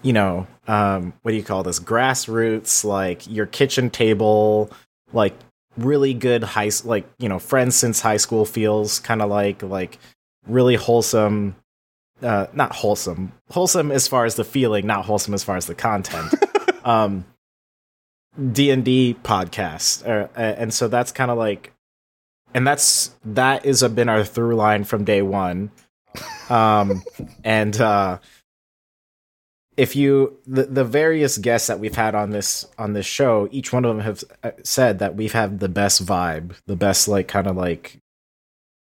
[0.02, 1.80] you know, um, what do you call this?
[1.80, 4.72] Grassroots, like your kitchen table,
[5.14, 5.36] like
[5.78, 9.98] really good high, like you know, friends since high school feels kind of like like
[10.48, 11.56] really wholesome.
[12.22, 13.32] Uh, not wholesome.
[13.50, 16.32] Wholesome as far as the feeling, not wholesome as far as the content.
[16.86, 17.26] um,
[18.52, 21.74] D and D podcast, uh, and so that's kind of like,
[22.54, 25.72] and that's that is a, been our through line from day one.
[26.50, 27.04] Um,
[27.44, 28.20] and uh,
[29.82, 33.74] if you the the various guests that we've had on this on this show, each
[33.74, 37.28] one of them have uh, said that we've had the best vibe, the best like
[37.28, 38.00] kind of like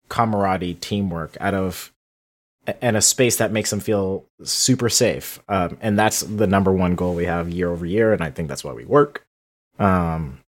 [0.08, 1.92] camaraderie, teamwork out of
[2.80, 5.38] and a space that makes them feel super safe.
[5.46, 8.48] Um, and that's the number one goal we have year over year, and I think
[8.48, 9.26] that's why we work.
[9.78, 10.40] Um,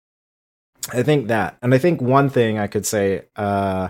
[0.94, 3.90] I think that, and I think one thing I could say uh,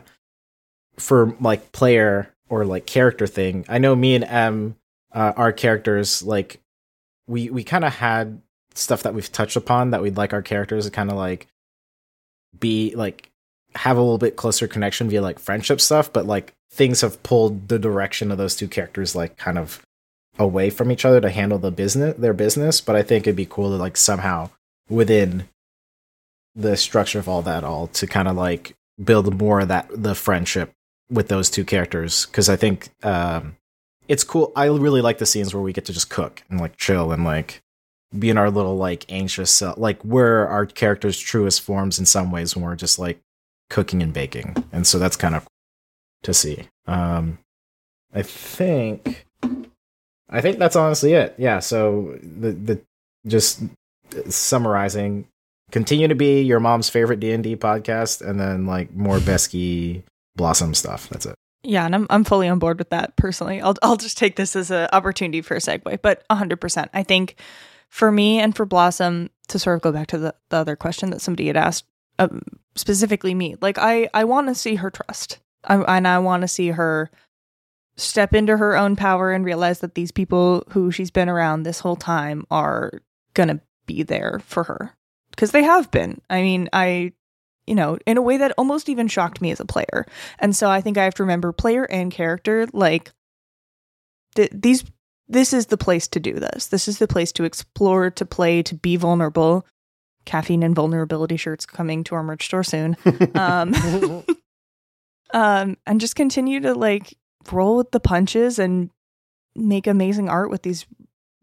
[0.98, 4.76] for like player or like character thing, I know me and M,
[5.14, 6.60] uh, our characters, like
[7.28, 8.42] we we kind of had
[8.76, 11.48] stuff that we've touched upon that we'd like our characters to kind of like
[12.60, 13.30] be like
[13.76, 17.68] have a little bit closer connection via like friendship stuff, but like things have pulled
[17.68, 19.82] the direction of those two characters like kind of
[20.38, 22.82] away from each other to handle the business their business.
[22.82, 24.50] But I think it'd be cool to like somehow
[24.90, 25.48] within
[26.56, 30.16] the structure of all that all to kind of like build more of that the
[30.16, 30.74] friendship
[31.10, 33.56] with those two characters because I think um,
[34.10, 34.52] it's cool.
[34.56, 37.24] I really like the scenes where we get to just cook and like chill and
[37.24, 37.62] like
[38.18, 42.32] be in our little like anxious self, like we're our characters' truest forms in some
[42.32, 43.20] ways when we're just like
[43.70, 45.48] cooking and baking, and so that's kind of
[46.24, 46.68] to see.
[46.88, 47.38] Um,
[48.12, 49.28] I think,
[50.28, 51.36] I think that's honestly it.
[51.38, 51.60] Yeah.
[51.60, 52.82] So the the
[53.28, 53.62] just
[54.28, 55.28] summarizing,
[55.70, 60.02] continue to be your mom's favorite D and D podcast, and then like more Beskey
[60.36, 61.08] Blossom stuff.
[61.10, 61.36] That's it.
[61.64, 63.62] Yeah, and I'm I'm fully on board with that personally.
[63.62, 66.90] I'll I'll just take this as an opportunity for a segue, but 100%.
[66.94, 67.36] I think
[67.90, 71.10] for me and for Blossom to sort of go back to the, the other question
[71.10, 71.86] that somebody had asked,
[72.18, 72.42] um,
[72.76, 76.48] specifically me, like I I want to see her trust, I, and I want to
[76.48, 77.12] see her
[77.98, 81.82] step into her own power and realize that these people who she's been around this
[81.82, 83.02] whole time are
[83.34, 84.96] gonna be there for her
[85.32, 86.22] because they have been.
[86.30, 87.12] I mean, I
[87.70, 90.08] you know, in a way that almost even shocked me as a player.
[90.40, 93.12] And so I think I have to remember player and character like
[94.36, 94.84] th- these
[95.28, 96.68] this is the place to do this.
[96.68, 99.68] This is the place to explore, to play, to be vulnerable.
[100.26, 102.98] Caffeine and vulnerability shirts coming to our merch store soon.
[103.36, 103.76] Um,
[105.34, 107.16] um, and just continue to like
[107.52, 108.90] roll with the punches and
[109.56, 110.88] make amazing art with these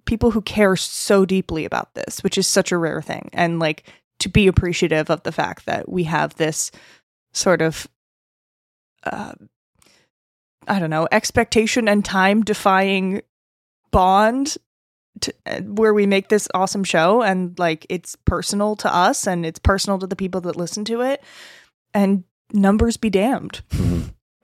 [0.04, 3.30] people who care so deeply about this, which is such a rare thing.
[3.32, 3.88] And like
[4.26, 6.72] to be appreciative of the fact that we have this
[7.32, 7.86] sort of
[9.04, 9.34] uh,
[10.68, 13.22] I don't know, expectation and time defying
[13.92, 14.56] bond
[15.20, 19.46] to, uh, where we make this awesome show and like it's personal to us and
[19.46, 21.22] it's personal to the people that listen to it
[21.94, 23.62] and numbers be damned.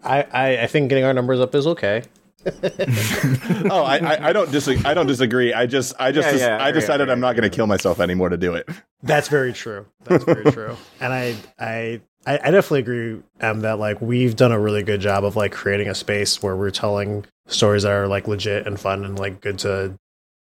[0.05, 2.05] I, I, I think getting our numbers up is okay.
[3.71, 4.85] oh, I, I, I don't disagree.
[4.85, 5.53] I don't disagree.
[5.53, 8.01] I just, I just, Yeah, yeah, I decided yeah, I'm not going to kill myself
[8.01, 8.69] anymore to do it.
[9.03, 9.87] That's very true.
[10.05, 10.77] That's very true.
[11.01, 15.01] And I, I, I I definitely agree, um, that like we've done a really good
[15.01, 18.79] job of like creating a space where we're telling stories that are like legit and
[18.79, 19.95] fun and like good to,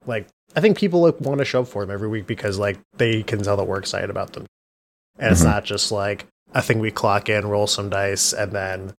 [0.05, 2.79] like I think people like want to show up for them every week because like
[2.97, 4.45] they can tell that we're excited about them,
[5.17, 5.45] and it's Mhm.
[5.45, 8.93] not just like a thing we clock in, roll some dice, and then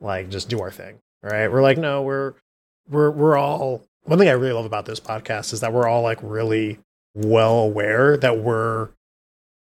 [0.00, 0.98] like just do our thing.
[1.22, 1.50] Right?
[1.50, 2.34] We're like, no, we're
[2.88, 3.82] we're we're all.
[4.04, 6.78] One thing I really love about this podcast is that we're all like really
[7.14, 8.90] well aware that we're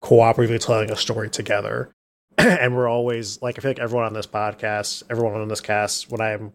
[0.03, 1.93] cooperatively telling a story together.
[2.37, 6.11] and we're always like I feel like everyone on this podcast, everyone on this cast,
[6.11, 6.53] when I'm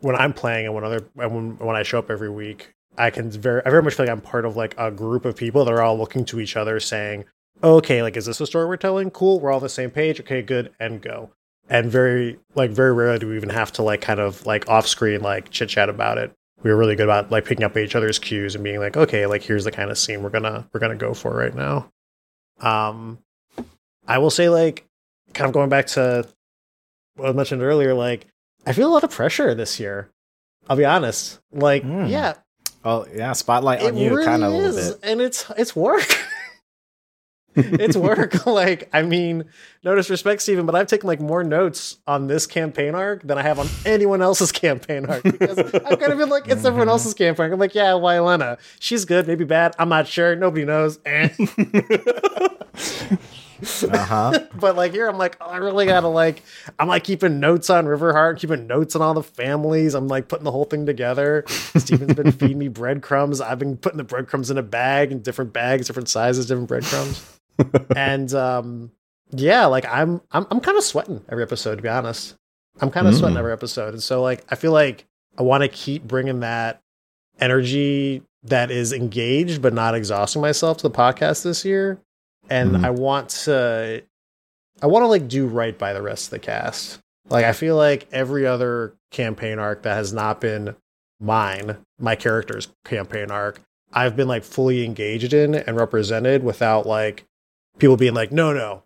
[0.00, 3.10] when I'm playing and when other and when when I show up every week, I
[3.10, 5.64] can very I very much feel like I'm part of like a group of people
[5.64, 7.24] that are all looking to each other saying,
[7.64, 9.10] Okay, like is this a story we're telling?
[9.10, 11.30] Cool, we're all on the same page, okay, good, and go.
[11.68, 14.86] And very like very rarely do we even have to like kind of like off
[14.86, 16.32] screen like chit chat about it.
[16.62, 19.26] We were really good about like picking up each other's cues and being like, okay,
[19.26, 21.90] like here's the kind of scene we're gonna we're gonna go for right now.
[22.60, 23.18] Um
[24.08, 24.86] I will say, like,
[25.34, 26.28] kind of going back to
[27.16, 28.28] what I mentioned earlier, like,
[28.64, 30.08] I feel a lot of pressure this year.
[30.68, 31.40] I'll be honest.
[31.50, 32.08] Like, Mm.
[32.08, 32.34] yeah,
[32.84, 35.00] Oh yeah, spotlight on you, really kind of a little bit.
[35.02, 36.06] and it's it's work.
[37.56, 38.46] it's work.
[38.46, 39.44] like, I mean,
[39.82, 43.42] no disrespect, Stephen, but I've taken like more notes on this campaign arc than I
[43.42, 45.22] have on anyone else's campaign arc.
[45.22, 47.52] Because I've kind of been like, it's everyone else's campaign arc.
[47.52, 48.58] I'm like, yeah, why Elena?
[48.78, 49.74] She's good, maybe bad.
[49.78, 50.36] I'm not sure.
[50.36, 50.98] Nobody knows.
[51.04, 51.28] Eh.
[53.90, 54.38] Uh huh.
[54.56, 56.42] but like here, I'm like, oh, I really gotta like,
[56.78, 59.94] I'm like keeping notes on Riverheart, keeping notes on all the families.
[59.94, 61.44] I'm like putting the whole thing together.
[61.48, 63.40] Stephen's been feeding me breadcrumbs.
[63.40, 67.35] I've been putting the breadcrumbs in a bag, in different bags, different sizes, different breadcrumbs.
[67.96, 68.90] And um,
[69.30, 71.76] yeah, like I'm, I'm, I'm kind of sweating every episode.
[71.76, 72.34] To be honest,
[72.80, 73.18] I'm kind of Mm.
[73.18, 75.06] sweating every episode, and so like, I feel like
[75.38, 76.80] I want to keep bringing that
[77.40, 81.98] energy that is engaged but not exhausting myself to the podcast this year
[82.48, 82.84] and Mhm.
[82.84, 84.02] i want to
[84.80, 87.76] i want to like do right by the rest of the cast like i feel
[87.76, 90.74] like every other campaign arc that has not been
[91.20, 93.60] mine my character's campaign arc
[93.92, 97.24] i've been like fully engaged in and represented without like
[97.78, 98.82] people being like no no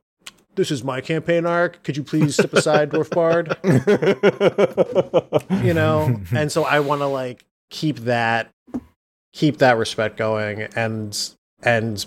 [0.56, 1.82] this is my campaign arc.
[1.84, 3.56] Could you please step aside dwarf bard?
[5.64, 6.20] You know?
[6.34, 8.50] And so i want to like keep that
[9.32, 11.16] keep that respect going and
[11.62, 12.04] and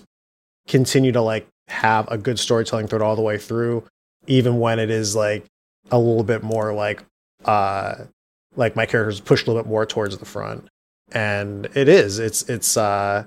[0.67, 3.85] continue to like have a good storytelling thread all the way through
[4.27, 5.45] even when it is like
[5.91, 7.03] a little bit more like
[7.45, 7.95] uh
[8.55, 10.67] like my characters pushed a little bit more towards the front.
[11.11, 13.25] And it is it's it's uh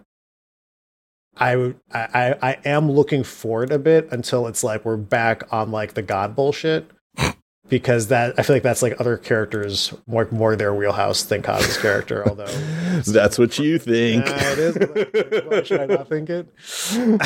[1.36, 5.52] I, would- I I I am looking forward a bit until it's like we're back
[5.52, 6.90] on like the god bullshit
[7.68, 11.76] because that I feel like that's like other characters more more their wheelhouse than Khoz's
[11.76, 12.26] character.
[12.28, 12.46] Although
[13.06, 14.24] That's what you think.
[14.26, 14.78] Yeah, it is.
[14.78, 16.48] but Why should I not think it?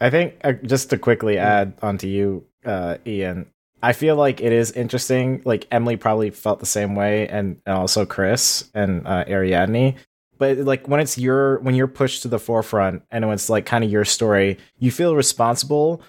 [0.00, 3.46] I think uh, just to quickly add onto you, uh, Ian.
[3.84, 5.42] I feel like it is interesting.
[5.44, 9.96] Like Emily probably felt the same way, and, and also Kris and uh, Ariadne.
[10.42, 13.84] But like when it's your when you're pushed to the forefront, and it's like kind
[13.84, 16.02] of your story, you feel responsible,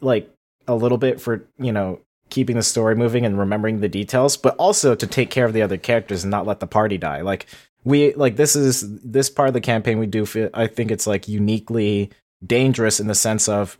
[0.00, 0.28] like
[0.66, 4.56] a little bit for you know keeping the story moving and remembering the details, but
[4.56, 7.20] also to take care of the other characters and not let the party die.
[7.20, 7.46] Like
[7.84, 11.06] we like this is this part of the campaign we do feel I think it's
[11.06, 12.10] like uniquely
[12.44, 13.78] dangerous in the sense of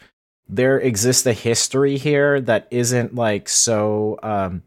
[0.49, 4.63] there exists a history here that isn't like so um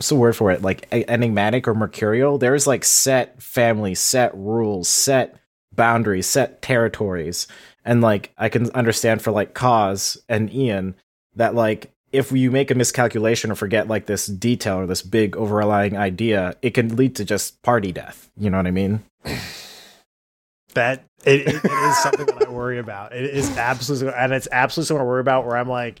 [0.00, 4.88] what's the word for it like enigmatic or mercurial there's like set family, set rules
[4.88, 5.36] set
[5.74, 7.46] boundaries set territories
[7.84, 10.94] and like i can understand for like Khoz and ian
[11.36, 15.36] that like if you make a miscalculation or forget like this detail or this big
[15.36, 19.04] overlying idea it can lead to just party death you know what i mean
[20.72, 23.12] that it, it, is something that I worry about.
[23.12, 25.44] It is absolutely, and it's absolutely something I worry about.
[25.44, 26.00] Where I'm like,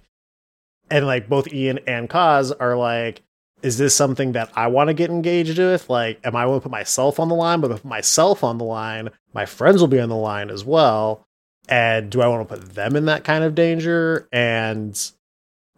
[0.90, 3.20] and like both Ian and Khoz are like,
[3.62, 5.88] is this something that I want to get engaged with?
[5.88, 7.60] Like, am I going to put myself on the line?
[7.60, 11.26] But if myself on the line, my friends will be on the line as well.
[11.68, 14.28] And do I want to put them in that kind of danger?
[14.32, 14.98] And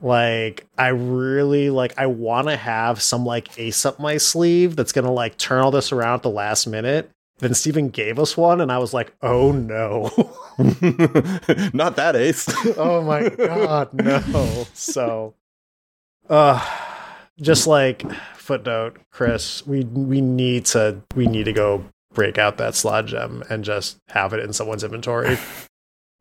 [0.00, 4.92] like, I really like, I want to have some like ace up my sleeve that's
[4.92, 7.10] going to like turn all this around at the last minute
[7.42, 10.04] then Stephen gave us one, and I was like, oh no.
[11.74, 12.46] Not that ace.
[12.76, 14.66] oh my god, no.
[14.74, 15.34] So
[16.30, 16.64] uh
[17.40, 18.04] just like
[18.34, 23.42] footnote, Kris, we we need to we need to go break out that slot gem
[23.48, 25.38] and just have it in someone's inventory.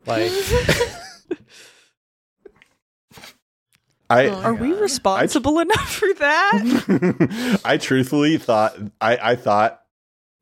[0.08, 0.32] Like
[4.10, 4.60] I, oh Are God.
[4.62, 7.62] we responsible I, enough for that?
[7.64, 9.82] I truthfully thought I, I thought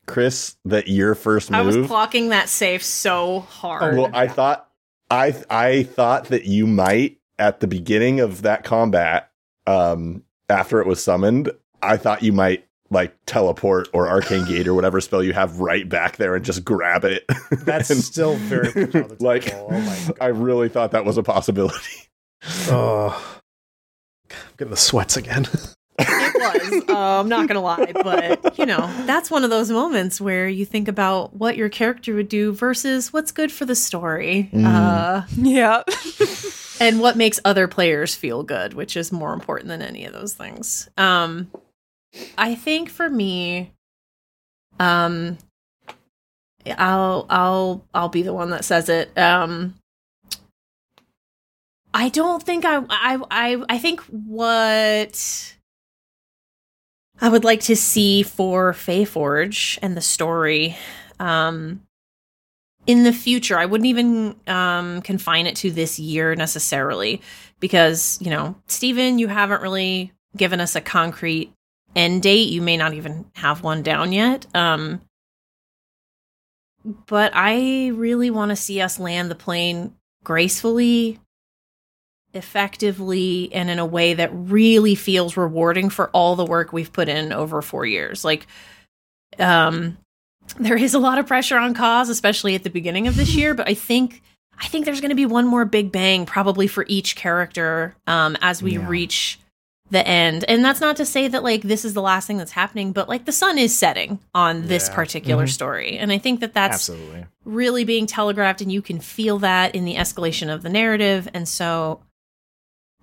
[0.06, 1.60] Kris, that your first move.
[1.60, 3.96] I was clocking that safe so hard.
[3.96, 4.68] Well, I thought
[5.08, 9.30] I I thought that you might at the beginning of that combat,
[9.68, 11.50] um, after it was summoned,
[11.82, 15.88] I thought you might like teleport or arcane gate or whatever spell you have right
[15.88, 17.24] back there and just grab it.
[17.50, 18.86] That's and, still very
[19.20, 19.54] like.
[19.54, 21.78] Oh I really thought that was a possibility.
[22.68, 23.40] Oh,
[24.30, 25.46] I'm getting the sweats again.
[25.98, 26.84] it was.
[26.88, 30.64] Uh, I'm not gonna lie, but you know, that's one of those moments where you
[30.64, 34.48] think about what your character would do versus what's good for the story.
[34.54, 34.64] Mm.
[34.64, 35.82] Uh, yeah.
[36.80, 40.32] And what makes other players feel good, which is more important than any of those
[40.32, 40.88] things.
[40.96, 41.50] Um,
[42.36, 43.72] I think for me,
[44.80, 45.38] um,
[46.66, 49.16] I'll I'll I'll be the one that says it.
[49.16, 49.74] Um,
[51.92, 55.54] I don't think I I I I think what
[57.20, 60.76] I would like to see for Forge and the story
[61.18, 61.82] um,
[62.86, 63.58] in the future.
[63.58, 67.20] I wouldn't even um, confine it to this year necessarily
[67.60, 71.52] because, you know, Stephen, you haven't really given us a concrete
[71.94, 72.50] end date.
[72.50, 74.46] You may not even have one down yet.
[74.54, 75.00] Um,
[77.06, 81.18] but I really want to see us land the plane gracefully
[82.32, 87.08] effectively and in a way that really feels rewarding for all the work we've put
[87.08, 88.24] in over 4 years.
[88.24, 88.46] Like
[89.38, 89.98] um
[90.54, 93.54] there is a lot of pressure on Khoz, especially at the beginning of this year,
[93.54, 94.22] but I think
[94.58, 98.36] I think there's going to be one more big bang probably for each character um
[98.40, 98.86] as we yeah.
[98.88, 99.38] reach
[99.90, 100.44] the end.
[100.48, 103.08] And that's not to say that like this is the last thing that's happening, but
[103.08, 104.94] like the sun is setting on this yeah.
[104.94, 105.50] particular mm-hmm.
[105.50, 105.98] story.
[105.98, 107.26] And I think that that's Absolutely.
[107.44, 111.28] really being telegraphed and you can feel that in the escalation of the narrative.
[111.34, 112.00] And so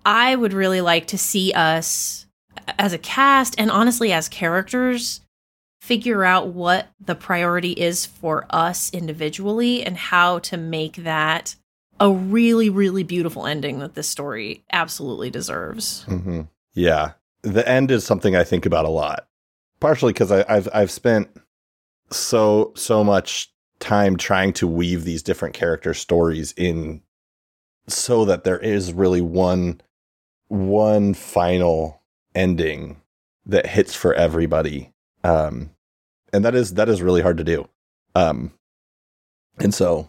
[0.04, 2.26] I would really like to see us
[2.78, 5.20] as a cast and honestly as characters
[5.80, 11.54] figure out what the priority is for us individually and how to make that
[12.00, 16.04] a really really beautiful ending that this story absolutely deserves.
[16.06, 16.42] Mm-hmm.
[16.74, 17.12] Yeah,
[17.42, 19.28] the end is something I think about a lot,
[19.80, 21.28] partially because I've I've spent
[22.10, 27.02] so so much time trying to weave these different character stories in
[27.86, 29.80] so that there is really one
[30.48, 32.02] one final
[32.34, 33.00] ending
[33.46, 34.92] that hits for everybody.
[35.28, 35.70] Um,
[36.32, 37.68] and that is that is really hard to do.
[38.14, 38.52] Um,
[39.58, 40.08] and so,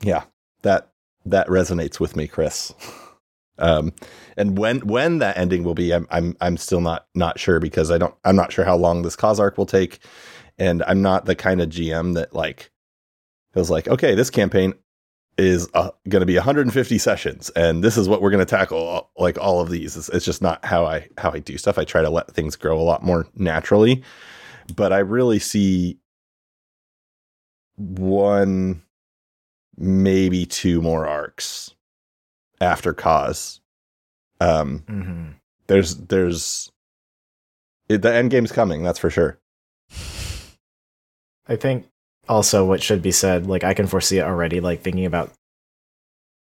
[0.00, 0.24] yeah,
[0.62, 0.90] that
[1.26, 2.74] that resonates with me, Kris.
[3.58, 3.92] um,
[4.36, 7.90] and when when that ending will be, I'm I'm I'm still not not sure because
[7.90, 9.98] I don't I'm not sure how long this Khoz arc will take,
[10.58, 12.70] and I'm not the kind of GM that like
[13.52, 14.74] feels like okay, this campaign
[15.38, 19.08] is uh, going to be 150 sessions and this is what we're going to tackle
[19.16, 21.84] like all of these it's, it's, just not how i how i do stuff i
[21.84, 24.02] try to let things grow a lot more naturally
[24.70, 25.98] but i really see
[27.76, 28.82] one
[29.76, 31.74] maybe two more arcs
[32.60, 33.60] after Khoz.
[34.40, 35.26] Um, hmm
[35.66, 36.70] there's there's
[37.88, 38.82] it, the end game's coming.
[38.82, 39.38] That's for sure.
[41.48, 41.86] I think
[42.28, 45.32] also what should be said, like I can foresee it already, like thinking about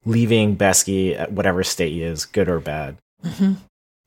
[0.06, 2.98] leaving Beskey at whatever state he is, good or bad.
[3.24, 3.58] Mhm.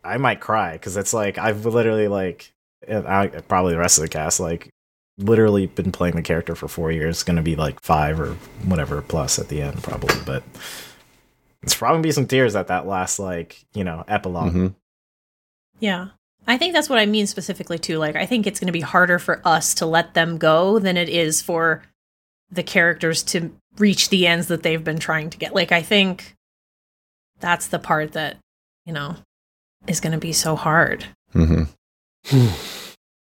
[0.03, 2.53] I might cry because it's like I've literally like
[2.87, 4.71] and I, probably the rest of the cast like
[5.19, 7.17] literally been playing the character for four years.
[7.17, 10.43] It's gonna be like five or whatever plus at the end probably, but
[11.63, 14.53] it's probably gonna be some tears at that last like you know epilogue.
[14.55, 14.75] Mhm.
[15.79, 16.09] Yeah.
[16.47, 17.99] I think that's what I mean specifically too.
[17.99, 20.97] Like I think it's going to be harder for us to let them go than
[20.97, 21.83] it is for
[22.51, 25.55] the characters to reach the ends that they've been trying to get.
[25.55, 26.35] Like I think
[27.41, 28.39] that's the part that,
[28.87, 29.17] you know,
[29.87, 31.05] is going to be so hard.
[31.35, 31.69] Mhm.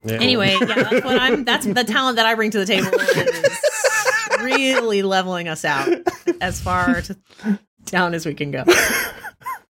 [0.07, 0.19] Yeah.
[0.21, 4.43] Anyway, yeah, that's what I'm that's the talent that I bring to the table is
[4.43, 5.89] really leveling us out
[6.43, 7.17] as far to,
[7.87, 8.65] down as we can go.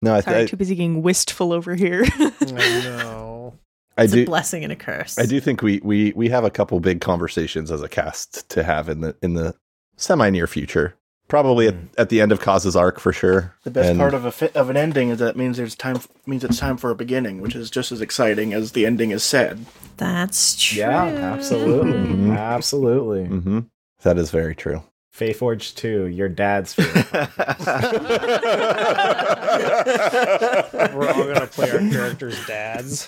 [0.02, 2.06] No, I, Sorry, I, too busy getting wistful over here.
[2.06, 2.32] I
[2.84, 3.60] know.
[3.98, 5.20] I It's do a blessing and a curse.
[5.20, 8.64] I do think we we we have a couple big conversations as a cast to
[8.64, 9.54] have in the in the
[9.98, 10.96] semi near future.
[11.32, 13.56] Probably at, at the end of Khoz's arc for sure.
[13.64, 15.76] The best And- part of a fi- of an ending is that it means there's
[15.76, 19.12] time means it's time for a beginning, which is just as exciting as the ending
[19.12, 19.66] is sad.
[19.96, 20.80] That's true.
[20.80, 22.38] Yeah, absolutely, Mhm.
[22.38, 23.28] absolutely.
[23.28, 23.68] Mhm.
[24.04, 24.84] That is very true.
[25.18, 27.06] Faeforge two, your dad's favorite.
[30.94, 33.08] We're all gonna play our characters' dads.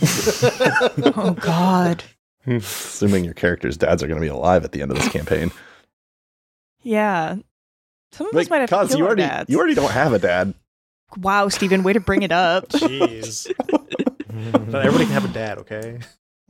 [1.16, 2.02] oh God.
[2.46, 5.50] Assuming your characters' dads are going to be alive at the end of this campaign.
[6.82, 7.36] Yeah.
[8.12, 9.48] Some of Like, us might have Cause, to kill you already dads.
[9.50, 10.54] you already don't have a dad.
[11.16, 12.68] Wow, Stephen, way to bring it up.
[12.70, 13.50] Jeez.
[14.70, 15.98] Not everybody can have a dad, okay?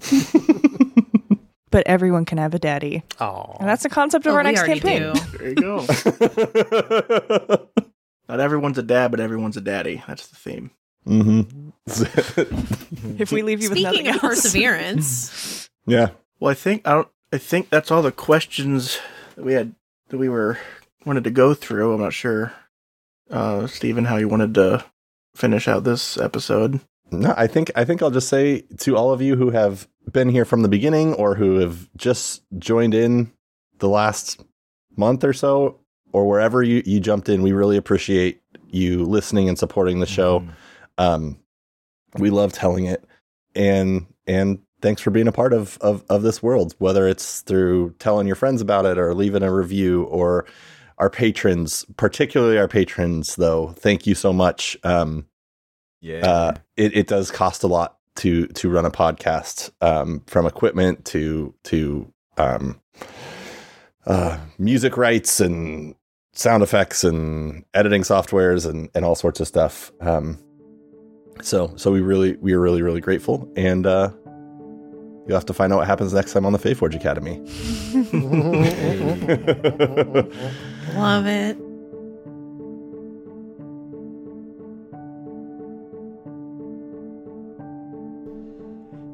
[1.71, 3.03] but everyone can have a daddy.
[3.21, 5.13] Oh, And that's the concept of Oh, our next campaign.
[5.13, 5.21] do.
[5.39, 5.87] There you go.
[8.29, 10.03] Not everyone's a dad, but everyone's a daddy.
[10.07, 10.71] That's the theme.
[11.05, 11.43] hmm
[13.19, 14.43] If we leave you with Speaking nothing of else.
[14.43, 16.11] perseverance, yeah.
[16.41, 17.09] Well, I think I don't.
[17.33, 18.99] I think that's all the questions
[19.37, 19.75] that we had
[20.13, 20.59] that we were
[21.05, 21.95] wanted to go through.
[21.95, 22.53] I'm not sure,
[23.31, 24.85] uh, Stephen, how you wanted to
[25.35, 26.81] finish out this episode.
[27.11, 30.29] No, I think I think I'll just say to all of you who have been
[30.29, 33.33] here from the beginning or who have just joined in
[33.79, 34.45] the last
[34.97, 35.79] month or so
[36.13, 40.41] or wherever you, you jumped in, we really appreciate you listening and supporting the show.
[40.41, 40.53] Mhm.
[40.99, 41.39] Um,
[42.19, 43.03] we love telling it,
[43.55, 46.75] and and thanks for being a part of, of of this world.
[46.79, 50.45] Whether it's through telling your friends about it or leaving a review, or
[50.99, 53.69] our patrons, particularly our patrons, though.
[53.79, 54.77] Thank you so much.
[54.85, 55.27] Um,
[56.01, 56.27] Yeah.
[56.27, 61.05] uh, it, it does cost a lot to to run a podcast, um, from equipment
[61.07, 62.81] to to um,
[64.07, 65.95] uh, music rights and
[66.35, 69.93] sound effects and editing softwares and, and all sorts of stuff.
[70.01, 70.39] Um,
[71.41, 74.11] so so we really we are really really grateful, and uh,
[75.27, 77.39] you'll have to find out what happens next time on the Faeforge Academy.
[80.97, 81.57] love it.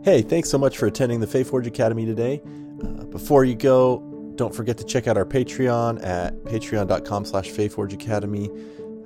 [0.08, 2.40] Hey, thanks so much for attending the Faeforge Academy today.
[2.82, 4.02] Uh, before you go,
[4.36, 8.48] don't forget to check out our Patreon at patreon.com slash Faeforge Academy.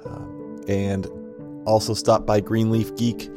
[0.05, 1.09] Um, and
[1.67, 3.29] also stop by Greenleaf Geek,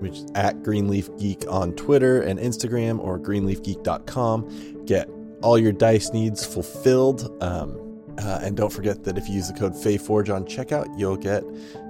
[0.00, 4.84] which is at Greenleaf Geek on Twitter and Instagram or greenleafgeek.com.
[4.84, 5.08] Get
[5.42, 7.36] all your dice needs fulfilled.
[7.42, 7.80] Um,
[8.18, 11.42] uh, and don't forget that if you use the code FAEFORGE on checkout, you'll get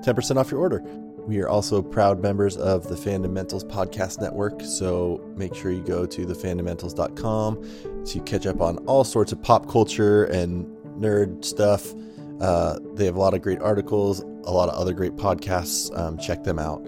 [0.03, 0.83] 10% off your order.
[1.27, 6.05] We are also proud members of the Fandomentals Podcast Network, so make sure you go
[6.05, 10.67] to thefandomentals.com to catch up on all sorts of pop culture and
[10.99, 11.95] nerd stuff.
[12.41, 15.97] Uh, they have a lot of great articles, a lot of other great podcasts.
[15.99, 16.87] Um, check them out.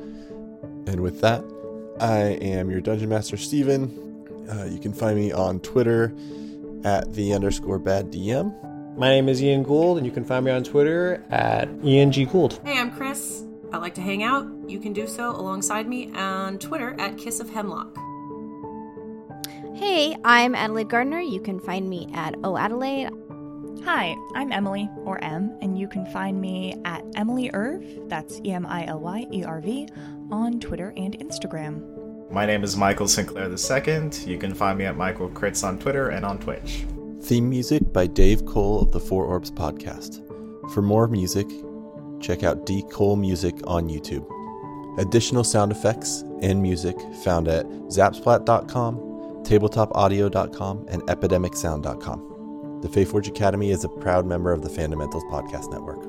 [0.87, 1.45] And with that,
[2.01, 3.91] I am your Dungeon Master, Stephen.
[4.51, 6.14] Uh, you can find me on Twitter
[6.84, 8.55] at the underscore bad DM.
[8.97, 12.24] My name is Ian Gould, and you can find me on Twitter at Ian G
[12.24, 12.61] Gould.
[12.64, 13.43] Hey, I'm Kris.
[13.72, 14.47] I like to hang out.
[14.68, 17.97] You can do so alongside me on Twitter at Kiss of Hemlock.
[19.74, 21.20] Hey, I'm Adelaide Gardner.
[21.20, 23.11] You can find me at Oh Adelaide.
[23.84, 28.50] Hi, I'm Emily, or M, and you can find me at Emily Erv, that's E
[28.50, 29.88] M I L Y E R V,
[30.30, 31.82] on Twitter and Instagram.
[32.30, 34.10] My name is Michael Sinclair II.
[34.26, 36.84] You can find me at Michael Crits on Twitter and on Twitch.
[37.22, 40.22] Theme music by Dave Cole of the Four Orbs podcast.
[40.72, 41.46] For more music,
[42.20, 44.26] check out D Cole Music on YouTube.
[44.98, 48.96] Additional sound effects and music found at zapsplat.com,
[49.44, 52.36] tabletopaudio.com, and epidemicsound.com.
[52.82, 56.05] The Faith Faeforge Academy is a proud member of the Fandomentals Podcast Network.